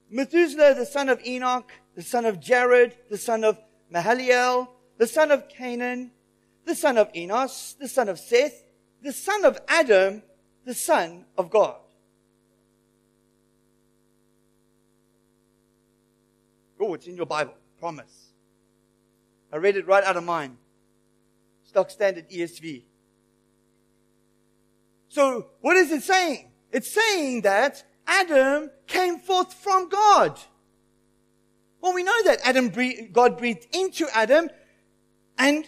Methuselah, 0.10 0.74
the 0.76 0.86
son 0.86 1.10
of 1.10 1.26
Enoch, 1.26 1.72
the 1.96 2.02
son 2.02 2.26
of 2.26 2.40
Jared, 2.40 2.96
the 3.10 3.18
son 3.18 3.44
of 3.44 3.58
Mahalalel, 3.94 4.68
the 4.98 5.08
son 5.08 5.32
of 5.32 5.48
Cainan, 5.50 6.12
the 6.66 6.76
son 6.76 6.98
of 6.98 7.10
Enos, 7.16 7.76
the 7.80 7.88
son 7.88 8.10
of 8.10 8.20
Seth, 8.20 8.64
the 9.02 9.14
son 9.14 9.46
of 9.46 9.60
Adam, 9.68 10.24
the 10.66 10.74
son 10.74 11.26
of 11.38 11.50
God. 11.50 11.76
Oh, 16.80 16.94
it's 16.94 17.08
in 17.08 17.18
your 17.18 17.26
Bible. 17.26 17.54
Promise. 17.80 18.34
I 19.52 19.58
read 19.58 19.78
it 19.78 19.88
right 19.88 20.04
out 20.04 20.18
of 20.18 20.24
mine. 20.24 20.58
Stock 21.64 21.90
standard 21.90 22.30
ESV. 22.30 22.84
So, 25.18 25.48
what 25.62 25.76
is 25.78 25.92
it 25.92 26.04
saying? 26.04 26.52
It's 26.72 26.94
saying 26.94 27.42
that 27.42 27.84
Adam 28.06 28.70
came 28.86 29.18
forth 29.18 29.52
from 29.52 29.90
God. 29.90 30.40
Well, 31.82 31.96
we 31.96 32.04
know 32.04 32.24
that 32.26 32.40
Adam 32.44 32.70
breathed, 32.70 33.14
God 33.14 33.36
breathed 33.36 33.66
into 33.76 34.06
Adam 34.14 34.52
and 35.40 35.68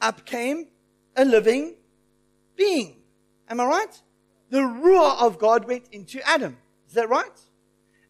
up 0.00 0.24
came 0.24 0.68
a 1.16 1.24
living 1.24 1.74
being. 2.54 2.98
Am 3.48 3.58
I 3.58 3.64
right? 3.64 4.02
The 4.50 4.58
Ruah 4.58 5.20
of 5.20 5.40
God 5.40 5.64
went 5.64 5.88
into 5.90 6.24
Adam. 6.24 6.56
Is 6.86 6.94
that 6.94 7.08
right? 7.08 7.40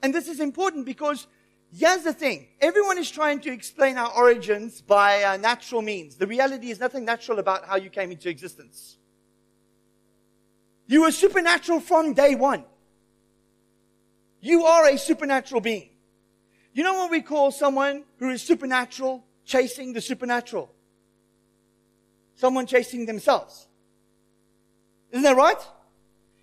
And 0.02 0.14
this 0.14 0.28
is 0.28 0.40
important 0.40 0.84
because 0.84 1.26
here's 1.74 2.02
the 2.02 2.12
thing. 2.12 2.48
Everyone 2.60 2.98
is 2.98 3.10
trying 3.10 3.40
to 3.40 3.50
explain 3.50 3.96
our 3.96 4.12
origins 4.12 4.82
by 4.82 5.22
uh, 5.22 5.38
natural 5.38 5.80
means. 5.80 6.16
The 6.16 6.26
reality 6.26 6.70
is 6.70 6.78
nothing 6.78 7.06
natural 7.06 7.38
about 7.38 7.64
how 7.64 7.76
you 7.76 7.88
came 7.88 8.10
into 8.10 8.28
existence. 8.28 8.98
You 10.90 11.02
were 11.02 11.12
supernatural 11.12 11.78
from 11.78 12.14
day 12.14 12.34
one. 12.34 12.64
You 14.40 14.64
are 14.64 14.88
a 14.88 14.98
supernatural 14.98 15.60
being. 15.60 15.90
You 16.72 16.82
know 16.82 16.94
what 16.94 17.12
we 17.12 17.20
call 17.20 17.52
someone 17.52 18.02
who 18.18 18.28
is 18.30 18.42
supernatural 18.42 19.24
chasing 19.44 19.92
the 19.92 20.00
supernatural? 20.00 20.74
Someone 22.34 22.66
chasing 22.66 23.06
themselves. 23.06 23.68
Isn't 25.12 25.22
that 25.22 25.36
right? 25.36 25.62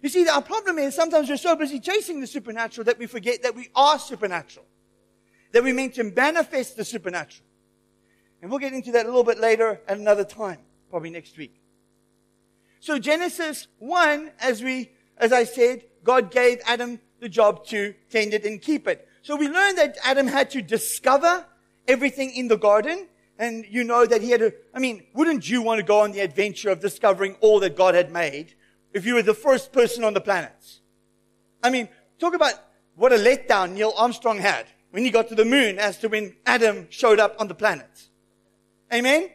You 0.01 0.07
see, 0.07 0.25
our 0.29 0.41
problem 0.41 0.77
is 0.79 0.95
sometimes 0.95 1.27
we're 1.27 1.35
so 1.35 1.57
busy 1.57 1.81
chasing 1.81 2.21
the 2.21 2.27
supernatural 2.27 2.85
that 2.85 2.97
we 2.97 3.05
forget 3.05 3.43
that 3.43 3.53
we 3.53 3.67
are 3.75 3.99
supernatural. 3.99 4.65
That 5.51 5.61
we're 5.61 5.73
meant 5.73 5.95
to 5.95 6.05
manifest 6.05 6.77
the 6.77 6.85
supernatural. 6.85 7.45
And 8.41 8.49
we'll 8.49 8.61
get 8.61 8.71
into 8.71 8.93
that 8.93 9.07
a 9.07 9.09
little 9.09 9.25
bit 9.25 9.41
later 9.41 9.81
at 9.89 9.97
another 9.97 10.23
time, 10.23 10.59
probably 10.89 11.09
next 11.09 11.37
week. 11.37 11.61
So 12.79 12.99
Genesis 12.99 13.67
1, 13.79 14.31
as 14.39 14.63
we, 14.63 14.91
as 15.17 15.33
I 15.33 15.43
said, 15.43 15.83
God 16.03 16.31
gave 16.31 16.59
Adam 16.65 16.99
the 17.19 17.29
job 17.29 17.65
to 17.67 17.93
tend 18.09 18.33
it 18.33 18.45
and 18.45 18.61
keep 18.61 18.87
it. 18.87 19.07
So 19.21 19.35
we 19.35 19.47
learned 19.49 19.77
that 19.77 19.97
Adam 20.03 20.27
had 20.27 20.49
to 20.51 20.61
discover 20.61 21.45
everything 21.87 22.31
in 22.31 22.47
the 22.47 22.57
garden. 22.57 23.07
And 23.39 23.65
you 23.69 23.83
know 23.83 24.05
that 24.05 24.21
he 24.21 24.31
had 24.31 24.39
to, 24.39 24.53
I 24.73 24.79
mean, 24.79 25.03
wouldn't 25.13 25.47
you 25.49 25.61
want 25.61 25.79
to 25.79 25.83
go 25.83 25.99
on 25.99 26.11
the 26.11 26.21
adventure 26.21 26.69
of 26.69 26.79
discovering 26.79 27.35
all 27.39 27.59
that 27.59 27.75
God 27.75 27.93
had 27.93 28.11
made? 28.11 28.55
if 28.97 29.05
you 29.05 29.13
were 29.13 29.21
the 29.21 29.33
first 29.33 29.71
person 29.71 30.03
on 30.03 30.13
the 30.13 30.21
planet. 30.21 30.79
I 31.63 31.69
mean, 31.69 31.87
talk 32.19 32.33
about 32.33 32.53
what 32.95 33.13
a 33.13 33.15
letdown 33.15 33.73
Neil 33.73 33.93
Armstrong 33.95 34.39
had 34.39 34.65
when 34.91 35.03
he 35.03 35.11
got 35.11 35.27
to 35.29 35.35
the 35.35 35.45
moon 35.45 35.77
as 35.77 35.97
to 35.99 36.07
when 36.07 36.35
Adam 36.45 36.87
showed 36.89 37.19
up 37.19 37.35
on 37.39 37.47
the 37.47 37.53
planet. 37.53 38.07
Amen? 38.91 39.29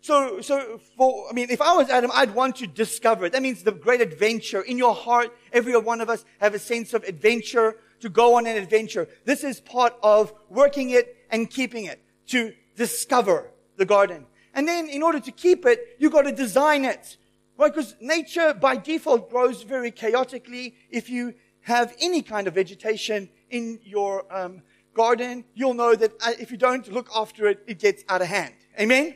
So, 0.00 0.40
so 0.40 0.80
for, 0.96 1.28
I 1.28 1.32
mean, 1.32 1.50
if 1.50 1.60
I 1.60 1.74
was 1.74 1.90
Adam, 1.90 2.10
I'd 2.14 2.34
want 2.34 2.56
to 2.56 2.66
discover 2.66 3.26
it. 3.26 3.32
That 3.32 3.42
means 3.42 3.62
the 3.62 3.72
great 3.72 4.00
adventure 4.00 4.62
in 4.62 4.78
your 4.78 4.94
heart. 4.94 5.36
Every 5.52 5.76
one 5.76 6.00
of 6.00 6.08
us 6.08 6.24
have 6.40 6.54
a 6.54 6.58
sense 6.58 6.94
of 6.94 7.02
adventure 7.04 7.76
to 8.00 8.08
go 8.08 8.34
on 8.36 8.46
an 8.46 8.56
adventure. 8.56 9.08
This 9.24 9.42
is 9.42 9.60
part 9.60 9.94
of 10.02 10.32
working 10.48 10.90
it 10.90 11.16
and 11.30 11.50
keeping 11.50 11.84
it 11.86 12.00
to 12.28 12.52
discover 12.76 13.50
the 13.76 13.84
garden. 13.84 14.26
And 14.54 14.66
then 14.66 14.88
in 14.88 15.02
order 15.02 15.20
to 15.20 15.32
keep 15.32 15.66
it, 15.66 15.96
you've 15.98 16.12
got 16.12 16.22
to 16.22 16.32
design 16.32 16.84
it. 16.84 17.16
Right? 17.56 17.74
Because 17.74 17.96
nature 18.00 18.54
by 18.54 18.76
default 18.76 19.30
grows 19.30 19.62
very 19.62 19.90
chaotically. 19.90 20.76
If 20.90 21.10
you 21.10 21.34
have 21.62 21.94
any 22.00 22.22
kind 22.22 22.46
of 22.46 22.54
vegetation 22.54 23.28
in 23.50 23.80
your 23.82 24.24
um, 24.34 24.62
garden, 24.94 25.44
you'll 25.54 25.74
know 25.74 25.94
that 25.96 26.12
uh, 26.20 26.32
if 26.38 26.50
you 26.50 26.56
don't 26.56 26.90
look 26.90 27.08
after 27.14 27.48
it, 27.48 27.64
it 27.66 27.78
gets 27.80 28.04
out 28.08 28.22
of 28.22 28.28
hand. 28.28 28.54
Amen? 28.78 29.14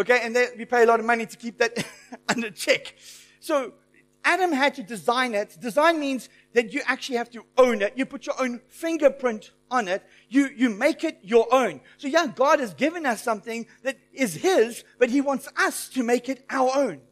Okay, 0.00 0.20
and 0.22 0.34
then 0.34 0.48
we 0.56 0.64
pay 0.64 0.82
a 0.82 0.86
lot 0.86 0.98
of 0.98 1.04
money 1.04 1.26
to 1.26 1.36
keep 1.36 1.58
that 1.58 1.84
under 2.28 2.50
check. 2.50 2.94
So 3.38 3.74
Adam 4.24 4.50
had 4.50 4.74
to 4.76 4.82
design 4.82 5.34
it. 5.34 5.58
Design 5.60 6.00
means 6.00 6.30
that 6.54 6.72
you 6.72 6.80
actually 6.86 7.16
have 7.16 7.30
to 7.32 7.44
own 7.58 7.82
it. 7.82 7.92
You 7.96 8.06
put 8.06 8.24
your 8.24 8.40
own 8.40 8.62
fingerprint 8.68 9.50
on 9.70 9.88
it. 9.88 10.02
You, 10.30 10.48
you 10.56 10.70
make 10.70 11.04
it 11.04 11.18
your 11.22 11.46
own. 11.52 11.82
So 11.98 12.08
yeah, 12.08 12.26
God 12.26 12.60
has 12.60 12.72
given 12.72 13.04
us 13.04 13.22
something 13.22 13.66
that 13.82 13.98
is 14.14 14.36
His, 14.36 14.84
but 14.98 15.10
He 15.10 15.20
wants 15.20 15.48
us 15.58 15.90
to 15.90 16.02
make 16.02 16.30
it 16.30 16.46
our 16.48 16.70
own. 16.74 17.02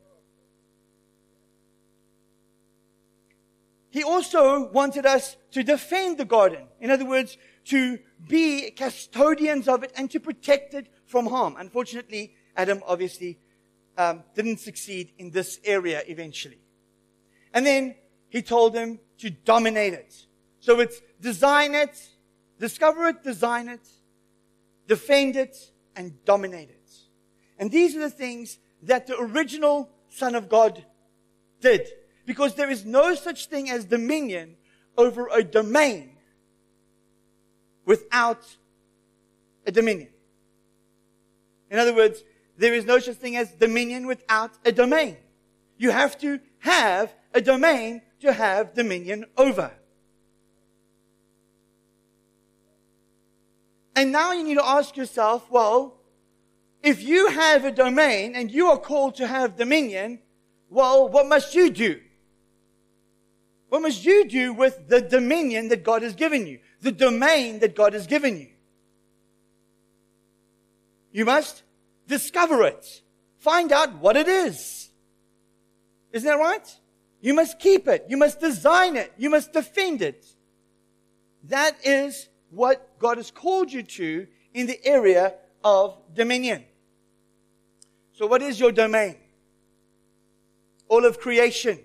He 3.90 4.02
also 4.02 4.70
wanted 4.70 5.04
us 5.04 5.36
to 5.50 5.62
defend 5.62 6.16
the 6.16 6.24
garden. 6.24 6.68
In 6.80 6.90
other 6.90 7.04
words, 7.04 7.36
to 7.66 7.98
be 8.26 8.70
custodians 8.70 9.68
of 9.68 9.82
it 9.82 9.92
and 9.94 10.10
to 10.10 10.18
protect 10.20 10.72
it 10.72 10.88
from 11.04 11.26
harm. 11.26 11.56
Unfortunately, 11.58 12.34
Adam 12.58 12.82
obviously 12.86 13.38
um, 13.96 14.24
didn't 14.34 14.58
succeed 14.58 15.12
in 15.16 15.30
this 15.30 15.60
area 15.64 16.02
eventually. 16.06 16.58
And 17.54 17.64
then 17.64 17.94
he 18.28 18.42
told 18.42 18.74
them 18.74 18.98
to 19.18 19.30
dominate 19.30 19.94
it. 19.94 20.14
So 20.60 20.80
it's 20.80 21.00
design 21.20 21.74
it, 21.74 21.96
discover 22.58 23.06
it, 23.06 23.22
design 23.22 23.68
it, 23.68 23.88
defend 24.86 25.36
it, 25.36 25.56
and 25.96 26.12
dominate 26.24 26.68
it. 26.68 26.90
And 27.58 27.70
these 27.70 27.96
are 27.96 28.00
the 28.00 28.10
things 28.10 28.58
that 28.82 29.06
the 29.06 29.18
original 29.18 29.88
Son 30.08 30.34
of 30.34 30.48
God 30.48 30.84
did. 31.60 31.88
Because 32.26 32.54
there 32.54 32.70
is 32.70 32.84
no 32.84 33.14
such 33.14 33.46
thing 33.46 33.70
as 33.70 33.84
dominion 33.84 34.56
over 34.96 35.28
a 35.32 35.42
domain 35.42 36.16
without 37.84 38.44
a 39.64 39.70
dominion. 39.70 40.10
In 41.70 41.78
other 41.78 41.94
words, 41.94 42.22
there 42.58 42.74
is 42.74 42.84
no 42.84 42.98
such 42.98 43.16
thing 43.16 43.36
as 43.36 43.52
dominion 43.52 44.06
without 44.06 44.50
a 44.64 44.72
domain. 44.72 45.16
You 45.78 45.90
have 45.90 46.18
to 46.18 46.40
have 46.58 47.14
a 47.32 47.40
domain 47.40 48.02
to 48.20 48.32
have 48.32 48.74
dominion 48.74 49.24
over. 49.36 49.70
And 53.94 54.12
now 54.12 54.32
you 54.32 54.42
need 54.44 54.56
to 54.56 54.64
ask 54.64 54.96
yourself, 54.96 55.50
well, 55.50 55.98
if 56.82 57.02
you 57.02 57.30
have 57.30 57.64
a 57.64 57.70
domain 57.70 58.34
and 58.34 58.50
you 58.50 58.66
are 58.66 58.78
called 58.78 59.14
to 59.16 59.26
have 59.26 59.56
dominion, 59.56 60.20
well, 60.68 61.08
what 61.08 61.26
must 61.26 61.54
you 61.54 61.70
do? 61.70 62.00
What 63.68 63.82
must 63.82 64.04
you 64.04 64.24
do 64.24 64.52
with 64.52 64.88
the 64.88 65.00
dominion 65.00 65.68
that 65.68 65.84
God 65.84 66.02
has 66.02 66.14
given 66.14 66.46
you? 66.46 66.58
The 66.80 66.92
domain 66.92 67.58
that 67.60 67.76
God 67.76 67.92
has 67.92 68.06
given 68.06 68.36
you? 68.36 68.48
You 71.12 71.24
must 71.24 71.62
discover 72.08 72.64
it. 72.64 73.02
Find 73.38 73.70
out 73.70 73.98
what 73.98 74.16
it 74.16 74.26
is. 74.26 74.90
Isn't 76.12 76.26
that 76.26 76.38
right? 76.38 76.66
You 77.20 77.34
must 77.34 77.58
keep 77.58 77.86
it. 77.86 78.06
You 78.08 78.16
must 78.16 78.40
design 78.40 78.96
it. 78.96 79.12
You 79.16 79.30
must 79.30 79.52
defend 79.52 80.02
it. 80.02 80.26
That 81.44 81.76
is 81.84 82.28
what 82.50 82.98
God 82.98 83.18
has 83.18 83.30
called 83.30 83.72
you 83.72 83.82
to 83.82 84.26
in 84.54 84.66
the 84.66 84.84
area 84.84 85.34
of 85.62 85.96
dominion. 86.14 86.64
So 88.12 88.26
what 88.26 88.42
is 88.42 88.58
your 88.58 88.72
domain? 88.72 89.16
All 90.88 91.04
of 91.04 91.20
creation 91.20 91.78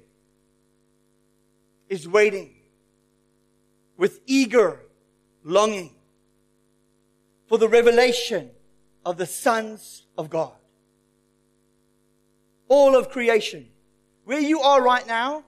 is 1.90 2.08
waiting 2.08 2.56
with 3.98 4.22
eager 4.26 4.80
longing 5.44 5.94
for 7.48 7.58
the 7.58 7.68
revelation 7.68 8.50
of 9.06 9.18
the 9.18 9.26
sons 9.26 10.06
of 10.18 10.30
God. 10.30 10.54
All 12.68 12.96
of 12.96 13.10
creation. 13.10 13.70
Where 14.26 14.40
you 14.40 14.62
are 14.62 14.82
right 14.82 15.06
now, 15.06 15.44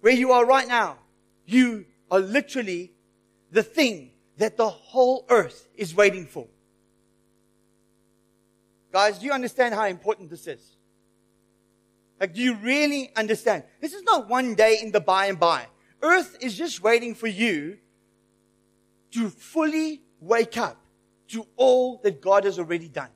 where 0.00 0.12
you 0.12 0.32
are 0.32 0.44
right 0.44 0.68
now, 0.68 0.98
you 1.46 1.86
are 2.10 2.20
literally 2.20 2.92
the 3.50 3.62
thing 3.62 4.10
that 4.36 4.56
the 4.56 4.68
whole 4.68 5.24
earth 5.28 5.68
is 5.76 5.94
waiting 5.94 6.26
for. 6.26 6.46
Guys, 8.92 9.18
do 9.18 9.26
you 9.26 9.32
understand 9.32 9.74
how 9.74 9.86
important 9.86 10.30
this 10.30 10.46
is? 10.46 10.76
Like, 12.20 12.34
do 12.34 12.40
you 12.40 12.54
really 12.54 13.10
understand? 13.16 13.64
This 13.80 13.92
is 13.92 14.02
not 14.02 14.28
one 14.28 14.54
day 14.54 14.78
in 14.82 14.90
the 14.92 15.00
by 15.00 15.26
and 15.26 15.38
by. 15.38 15.66
Earth 16.02 16.36
is 16.40 16.56
just 16.56 16.82
waiting 16.82 17.14
for 17.14 17.26
you 17.26 17.78
to 19.12 19.28
fully 19.28 20.02
wake 20.20 20.56
up 20.56 20.85
to 21.28 21.46
all 21.56 22.00
that 22.02 22.20
God 22.20 22.44
has 22.44 22.58
already 22.58 22.88
done. 22.88 23.10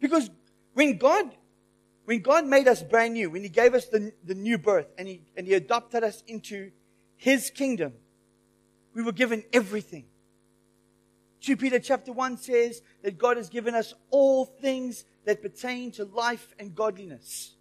Because 0.00 0.30
when 0.74 0.98
God, 0.98 1.30
when 2.04 2.20
God 2.20 2.46
made 2.46 2.68
us 2.68 2.82
brand 2.82 3.14
new, 3.14 3.30
when 3.30 3.42
He 3.42 3.48
gave 3.48 3.74
us 3.74 3.86
the, 3.86 4.12
the 4.24 4.34
new 4.34 4.58
birth 4.58 4.88
and 4.98 5.08
He, 5.08 5.22
and 5.36 5.46
He 5.46 5.54
adopted 5.54 6.02
us 6.02 6.22
into 6.26 6.70
His 7.16 7.50
kingdom, 7.50 7.92
we 8.94 9.02
were 9.02 9.12
given 9.12 9.44
everything. 9.52 10.04
2 11.40 11.56
Peter 11.56 11.78
chapter 11.78 12.12
1 12.12 12.36
says 12.36 12.82
that 13.02 13.18
God 13.18 13.36
has 13.36 13.48
given 13.48 13.74
us 13.74 13.94
all 14.10 14.44
things 14.44 15.04
that 15.24 15.42
pertain 15.42 15.90
to 15.92 16.04
life 16.04 16.54
and 16.58 16.74
godliness. 16.74 17.54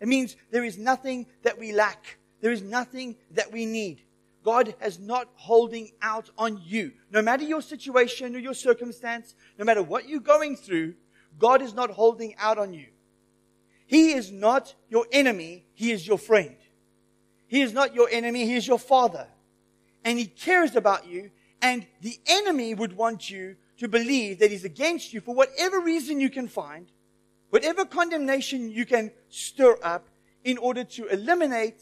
It 0.00 0.08
means 0.08 0.36
there 0.50 0.64
is 0.64 0.78
nothing 0.78 1.26
that 1.42 1.58
we 1.58 1.72
lack. 1.72 2.18
There 2.40 2.52
is 2.52 2.62
nothing 2.62 3.16
that 3.32 3.52
we 3.52 3.66
need. 3.66 4.02
God 4.44 4.74
is 4.84 4.98
not 4.98 5.28
holding 5.34 5.92
out 6.02 6.30
on 6.36 6.60
you. 6.64 6.92
No 7.10 7.22
matter 7.22 7.44
your 7.44 7.62
situation 7.62 8.36
or 8.36 8.38
your 8.38 8.54
circumstance, 8.54 9.34
no 9.58 9.64
matter 9.64 9.82
what 9.82 10.08
you're 10.08 10.20
going 10.20 10.56
through, 10.56 10.94
God 11.38 11.62
is 11.62 11.74
not 11.74 11.90
holding 11.90 12.34
out 12.36 12.58
on 12.58 12.74
you. 12.74 12.86
He 13.86 14.12
is 14.12 14.30
not 14.30 14.74
your 14.88 15.06
enemy. 15.10 15.64
He 15.72 15.90
is 15.92 16.06
your 16.06 16.18
friend. 16.18 16.56
He 17.46 17.62
is 17.62 17.72
not 17.72 17.94
your 17.94 18.08
enemy. 18.10 18.44
He 18.44 18.54
is 18.54 18.66
your 18.66 18.78
father. 18.78 19.26
And 20.04 20.18
he 20.18 20.26
cares 20.26 20.76
about 20.76 21.06
you. 21.06 21.30
And 21.62 21.86
the 22.02 22.18
enemy 22.26 22.74
would 22.74 22.94
want 22.94 23.30
you 23.30 23.56
to 23.78 23.88
believe 23.88 24.38
that 24.40 24.50
he's 24.50 24.64
against 24.64 25.12
you 25.12 25.20
for 25.20 25.34
whatever 25.34 25.80
reason 25.80 26.20
you 26.20 26.30
can 26.30 26.48
find 26.48 26.90
whatever 27.54 27.84
condemnation 27.84 28.68
you 28.68 28.84
can 28.84 29.12
stir 29.28 29.76
up 29.80 30.08
in 30.42 30.58
order 30.58 30.82
to 30.82 31.06
eliminate 31.06 31.80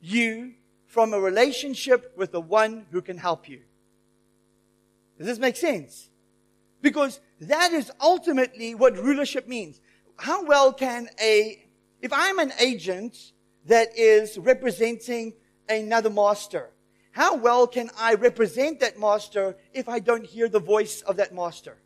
you 0.00 0.54
from 0.90 1.14
a 1.14 1.20
relationship 1.20 2.12
with 2.16 2.32
the 2.32 2.40
one 2.40 2.84
who 2.90 3.00
can 3.00 3.16
help 3.16 3.48
you. 3.48 3.60
Does 5.16 5.28
this 5.28 5.38
make 5.38 5.56
sense? 5.56 6.10
Because 6.82 7.20
that 7.42 7.72
is 7.72 7.92
ultimately 8.00 8.74
what 8.74 8.96
rulership 8.96 9.46
means. 9.46 9.80
How 10.16 10.44
well 10.44 10.72
can 10.72 11.08
a, 11.22 11.64
if 12.02 12.12
I'm 12.12 12.40
an 12.40 12.52
agent 12.58 13.16
that 13.66 13.96
is 13.96 14.36
representing 14.36 15.34
another 15.68 16.10
master, 16.10 16.70
how 17.12 17.36
well 17.36 17.68
can 17.68 17.90
I 17.96 18.14
represent 18.14 18.80
that 18.80 18.98
master 18.98 19.56
if 19.72 19.88
I 19.88 20.00
don't 20.00 20.26
hear 20.26 20.48
the 20.48 20.58
voice 20.58 21.02
of 21.02 21.18
that 21.18 21.32
master? 21.32 21.76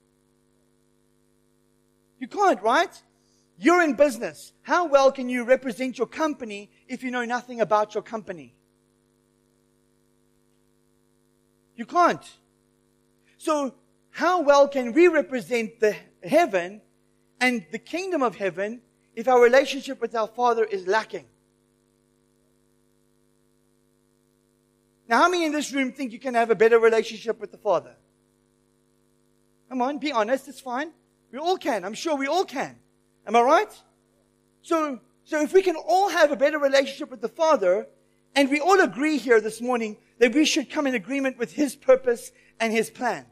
You 2.19 2.29
can't, 2.29 2.62
right? 2.62 3.03
You're 3.59 3.83
in 3.83 3.97
business. 3.97 4.55
How 4.62 4.87
well 4.87 5.12
can 5.12 5.29
you 5.29 5.45
represent 5.45 5.99
your 5.99 6.07
company 6.07 6.71
if 6.88 7.03
you 7.03 7.11
know 7.11 7.27
nothing 7.27 7.61
about 7.61 7.93
your 7.95 8.03
company? 8.03 8.55
You 11.77 11.87
can't. 11.87 12.25
So, 13.37 13.75
how 14.11 14.43
well 14.43 14.69
can 14.69 14.93
we 14.93 15.09
represent 15.09 15.81
the 15.81 15.97
heaven 16.23 16.81
and 17.41 17.67
the 17.73 17.79
kingdom 17.79 18.23
of 18.23 18.37
heaven 18.37 18.81
if 19.17 19.27
our 19.29 19.41
relationship 19.41 20.01
with 20.01 20.15
our 20.15 20.29
Father 20.29 20.65
is 20.65 20.87
lacking? 20.87 21.27
Now, 25.09 25.23
how 25.23 25.29
many 25.29 25.45
in 25.45 25.53
this 25.53 25.73
room 25.73 25.93
think 25.93 26.13
you 26.13 26.19
can 26.19 26.35
have 26.35 26.51
a 26.51 26.55
better 26.55 26.79
relationship 26.79 27.41
with 27.41 27.51
the 27.51 27.59
Father? 27.59 27.97
Come 29.69 29.83
on, 29.83 29.99
be 29.99 30.13
honest, 30.13 30.49
it's 30.49 30.61
fine. 30.61 30.93
We 31.33 31.39
all 31.39 31.57
can. 31.57 31.85
I'm 31.85 31.95
sure 31.95 32.17
we 32.17 32.29
all 32.29 32.45
can. 32.45 32.77
Am 33.27 33.37
I 33.37 33.43
right? 33.43 33.83
So, 34.63 35.01
so 35.25 35.43
if 35.43 35.53
we 35.53 35.63
can 35.63 35.77
all 35.77 36.09
have 36.09 36.31
a 36.31 36.37
better 36.37 36.59
relationship 36.59 37.11
with 37.11 37.21
the 37.21 37.29
Father, 37.29 37.89
and 38.35 38.51
we 38.51 38.61
all 38.61 38.81
agree 38.81 39.18
here 39.18 39.40
this 39.40 39.61
morning 39.61 39.97
that 40.18 40.35
we 40.35 40.44
should 40.44 40.70
come 40.70 40.87
in 40.87 40.94
agreement 40.94 41.38
with 41.38 41.53
His 41.53 41.77
purpose 41.77 42.33
and 42.59 42.73
His 42.73 42.90
plan. 42.90 43.27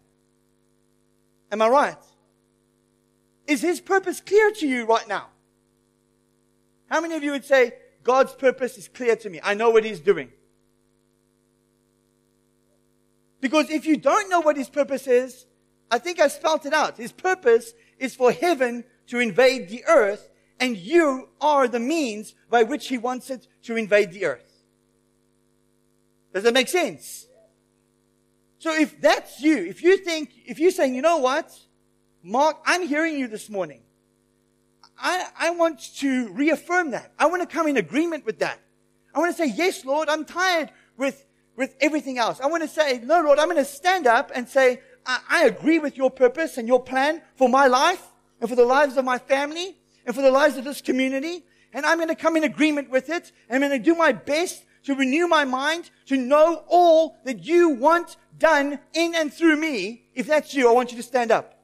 Am 1.50 1.62
I 1.62 1.68
right? 1.68 1.96
Is 3.46 3.60
His 3.60 3.80
purpose 3.80 4.20
clear 4.20 4.50
to 4.52 4.66
you 4.66 4.86
right 4.86 5.06
now? 5.08 5.28
How 6.88 7.00
many 7.00 7.14
of 7.14 7.22
you 7.22 7.32
would 7.32 7.44
say, 7.44 7.72
God's 8.02 8.32
purpose 8.32 8.76
is 8.78 8.88
clear 8.88 9.16
to 9.16 9.30
me? 9.30 9.40
I 9.42 9.54
know 9.54 9.70
what 9.70 9.84
He's 9.84 10.00
doing. 10.00 10.30
Because 13.40 13.70
if 13.70 13.86
you 13.86 13.96
don't 13.96 14.28
know 14.28 14.40
what 14.40 14.56
His 14.56 14.68
purpose 14.68 15.06
is, 15.06 15.46
I 15.90 15.98
think 15.98 16.20
I 16.20 16.28
spelt 16.28 16.64
it 16.64 16.72
out. 16.72 16.96
His 16.96 17.12
purpose 17.12 17.72
is 17.98 18.14
for 18.14 18.32
heaven 18.32 18.84
to 19.08 19.18
invade 19.18 19.68
the 19.68 19.84
earth, 19.86 20.30
and 20.60 20.76
you 20.76 21.28
are 21.40 21.66
the 21.66 21.80
means 21.80 22.34
by 22.48 22.62
which 22.62 22.88
He 22.88 22.98
wants 22.98 23.30
it 23.30 23.48
to 23.64 23.76
invade 23.76 24.12
the 24.12 24.26
earth. 24.26 24.51
Does 26.32 26.44
that 26.44 26.54
make 26.54 26.68
sense? 26.68 27.26
So 28.58 28.72
if 28.74 29.00
that's 29.00 29.40
you, 29.40 29.58
if 29.58 29.82
you 29.82 29.96
think, 29.96 30.30
if 30.46 30.58
you're 30.58 30.70
saying, 30.70 30.94
you 30.94 31.02
know 31.02 31.18
what, 31.18 31.52
Mark, 32.22 32.58
I'm 32.64 32.86
hearing 32.86 33.18
you 33.18 33.26
this 33.26 33.50
morning. 33.50 33.82
I, 34.96 35.26
I 35.36 35.50
want 35.50 35.80
to 35.96 36.32
reaffirm 36.32 36.92
that. 36.92 37.12
I 37.18 37.26
want 37.26 37.42
to 37.42 37.52
come 37.52 37.66
in 37.66 37.76
agreement 37.76 38.24
with 38.24 38.38
that. 38.38 38.60
I 39.14 39.18
want 39.18 39.36
to 39.36 39.42
say, 39.42 39.52
yes, 39.52 39.84
Lord, 39.84 40.08
I'm 40.08 40.24
tired 40.24 40.70
with, 40.96 41.26
with 41.56 41.74
everything 41.80 42.18
else. 42.18 42.40
I 42.40 42.46
want 42.46 42.62
to 42.62 42.68
say, 42.68 43.00
no, 43.02 43.20
Lord, 43.20 43.38
I'm 43.38 43.46
going 43.46 43.56
to 43.56 43.64
stand 43.64 44.06
up 44.06 44.30
and 44.32 44.48
say, 44.48 44.80
I, 45.04 45.20
I 45.28 45.44
agree 45.46 45.80
with 45.80 45.96
your 45.96 46.10
purpose 46.10 46.56
and 46.56 46.68
your 46.68 46.80
plan 46.80 47.20
for 47.34 47.48
my 47.48 47.66
life 47.66 48.02
and 48.40 48.48
for 48.48 48.54
the 48.54 48.64
lives 48.64 48.96
of 48.96 49.04
my 49.04 49.18
family 49.18 49.76
and 50.06 50.14
for 50.14 50.22
the 50.22 50.30
lives 50.30 50.56
of 50.56 50.64
this 50.64 50.80
community. 50.80 51.44
And 51.72 51.84
I'm 51.84 51.98
going 51.98 52.08
to 52.08 52.14
come 52.14 52.36
in 52.36 52.44
agreement 52.44 52.90
with 52.90 53.10
it. 53.10 53.32
I'm 53.50 53.60
going 53.60 53.72
to 53.72 53.78
do 53.78 53.94
my 53.94 54.12
best 54.12 54.64
to 54.84 54.94
renew 54.94 55.26
my 55.28 55.44
mind, 55.44 55.90
to 56.06 56.16
know 56.16 56.64
all 56.68 57.16
that 57.24 57.44
you 57.44 57.70
want 57.70 58.16
done 58.38 58.78
in 58.94 59.14
and 59.14 59.32
through 59.32 59.56
me. 59.56 60.02
If 60.14 60.26
that's 60.26 60.54
you, 60.54 60.68
I 60.68 60.72
want 60.72 60.90
you 60.90 60.96
to 60.96 61.02
stand 61.02 61.30
up. 61.30 61.58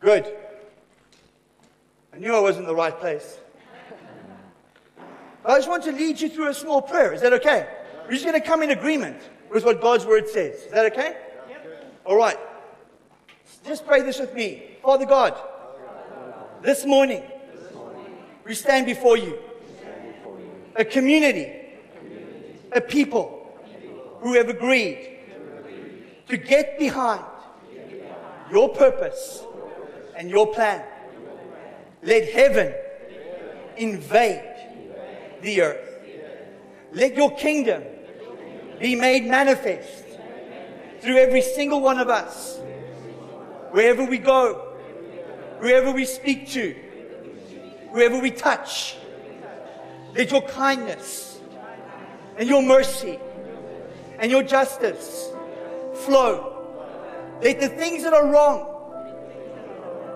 Good. 0.00 0.36
I 2.14 2.18
knew 2.18 2.34
I 2.34 2.38
was 2.38 2.58
in 2.58 2.64
the 2.64 2.74
right 2.74 2.96
place. 2.98 3.38
I 5.44 5.56
just 5.56 5.68
want 5.68 5.82
to 5.84 5.92
lead 5.92 6.20
you 6.20 6.28
through 6.28 6.48
a 6.48 6.54
small 6.54 6.80
prayer. 6.80 7.12
Is 7.12 7.22
that 7.22 7.32
okay? 7.32 7.68
We're 8.04 8.12
just 8.12 8.24
going 8.24 8.40
to 8.40 8.46
come 8.46 8.62
in 8.62 8.70
agreement 8.70 9.20
with 9.52 9.64
what 9.64 9.80
God's 9.80 10.06
word 10.06 10.28
says. 10.28 10.54
Is 10.62 10.72
that 10.72 10.92
okay? 10.92 11.16
All 12.04 12.16
right. 12.16 12.38
Just 13.66 13.84
pray 13.84 14.02
this 14.02 14.20
with 14.20 14.32
me. 14.32 14.75
Father 14.86 15.04
God, 15.04 15.34
this 16.62 16.86
morning, 16.86 17.20
we 18.44 18.54
stand 18.54 18.86
before 18.86 19.16
you. 19.16 19.36
A 20.76 20.84
community, 20.84 21.52
a 22.70 22.80
people 22.80 23.52
who 24.20 24.34
have 24.34 24.48
agreed 24.48 25.18
to 26.28 26.36
get 26.36 26.78
behind 26.78 27.24
your 28.52 28.68
purpose 28.68 29.42
and 30.16 30.30
your 30.30 30.54
plan. 30.54 30.84
Let 32.04 32.28
heaven 32.28 32.72
invade 33.76 34.68
the 35.42 35.62
earth. 35.62 36.00
Let 36.92 37.16
your 37.16 37.34
kingdom 37.34 37.82
be 38.78 38.94
made 38.94 39.24
manifest 39.24 40.04
through 41.00 41.16
every 41.16 41.42
single 41.42 41.80
one 41.80 41.98
of 41.98 42.08
us 42.08 42.60
wherever 43.76 44.04
we 44.04 44.16
go, 44.16 44.65
whoever 45.60 45.90
we 45.90 46.04
speak 46.04 46.48
to, 46.50 46.74
whoever 47.92 48.18
we 48.18 48.30
touch. 48.30 48.96
Let 50.14 50.30
your 50.30 50.42
kindness 50.42 51.40
and 52.36 52.48
your 52.48 52.62
mercy 52.62 53.18
and 54.18 54.30
your 54.30 54.42
justice 54.42 55.30
flow. 56.04 56.52
Let 57.42 57.60
the 57.60 57.68
things 57.68 58.02
that 58.02 58.12
are 58.12 58.26
wrong 58.26 58.72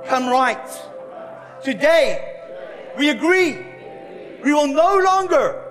come 0.06 0.28
right. 0.28 0.68
Today, 1.62 2.42
we 2.96 3.10
agree. 3.10 3.58
We 4.42 4.54
will 4.54 4.68
no 4.68 4.98
longer 4.98 5.62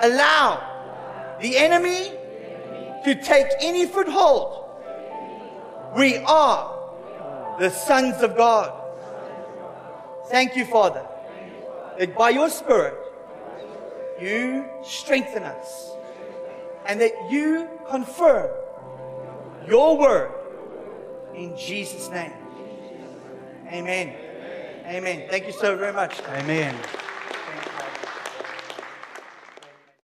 allow 0.00 1.36
the 1.40 1.56
enemy 1.56 2.12
to 3.04 3.14
take 3.14 3.46
any 3.60 3.86
foothold. 3.86 4.66
We 5.96 6.18
are 6.18 6.69
the 7.60 7.70
sons 7.70 8.22
of 8.22 8.38
God. 8.38 8.72
Thank 10.30 10.56
you, 10.56 10.64
Father, 10.64 11.06
that 11.98 12.16
by 12.16 12.30
your 12.30 12.48
Spirit, 12.48 12.94
you 14.18 14.64
strengthen 14.82 15.42
us 15.42 15.90
and 16.86 16.98
that 17.02 17.12
you 17.28 17.68
confirm 17.86 18.48
your 19.68 19.98
word 19.98 20.32
in 21.34 21.54
Jesus' 21.54 22.08
name. 22.08 22.32
Amen. 23.68 24.14
Amen. 24.86 25.26
Thank 25.28 25.46
you 25.46 25.52
so 25.52 25.76
very 25.76 25.92
much. 25.92 26.18
Amen. 26.28 26.74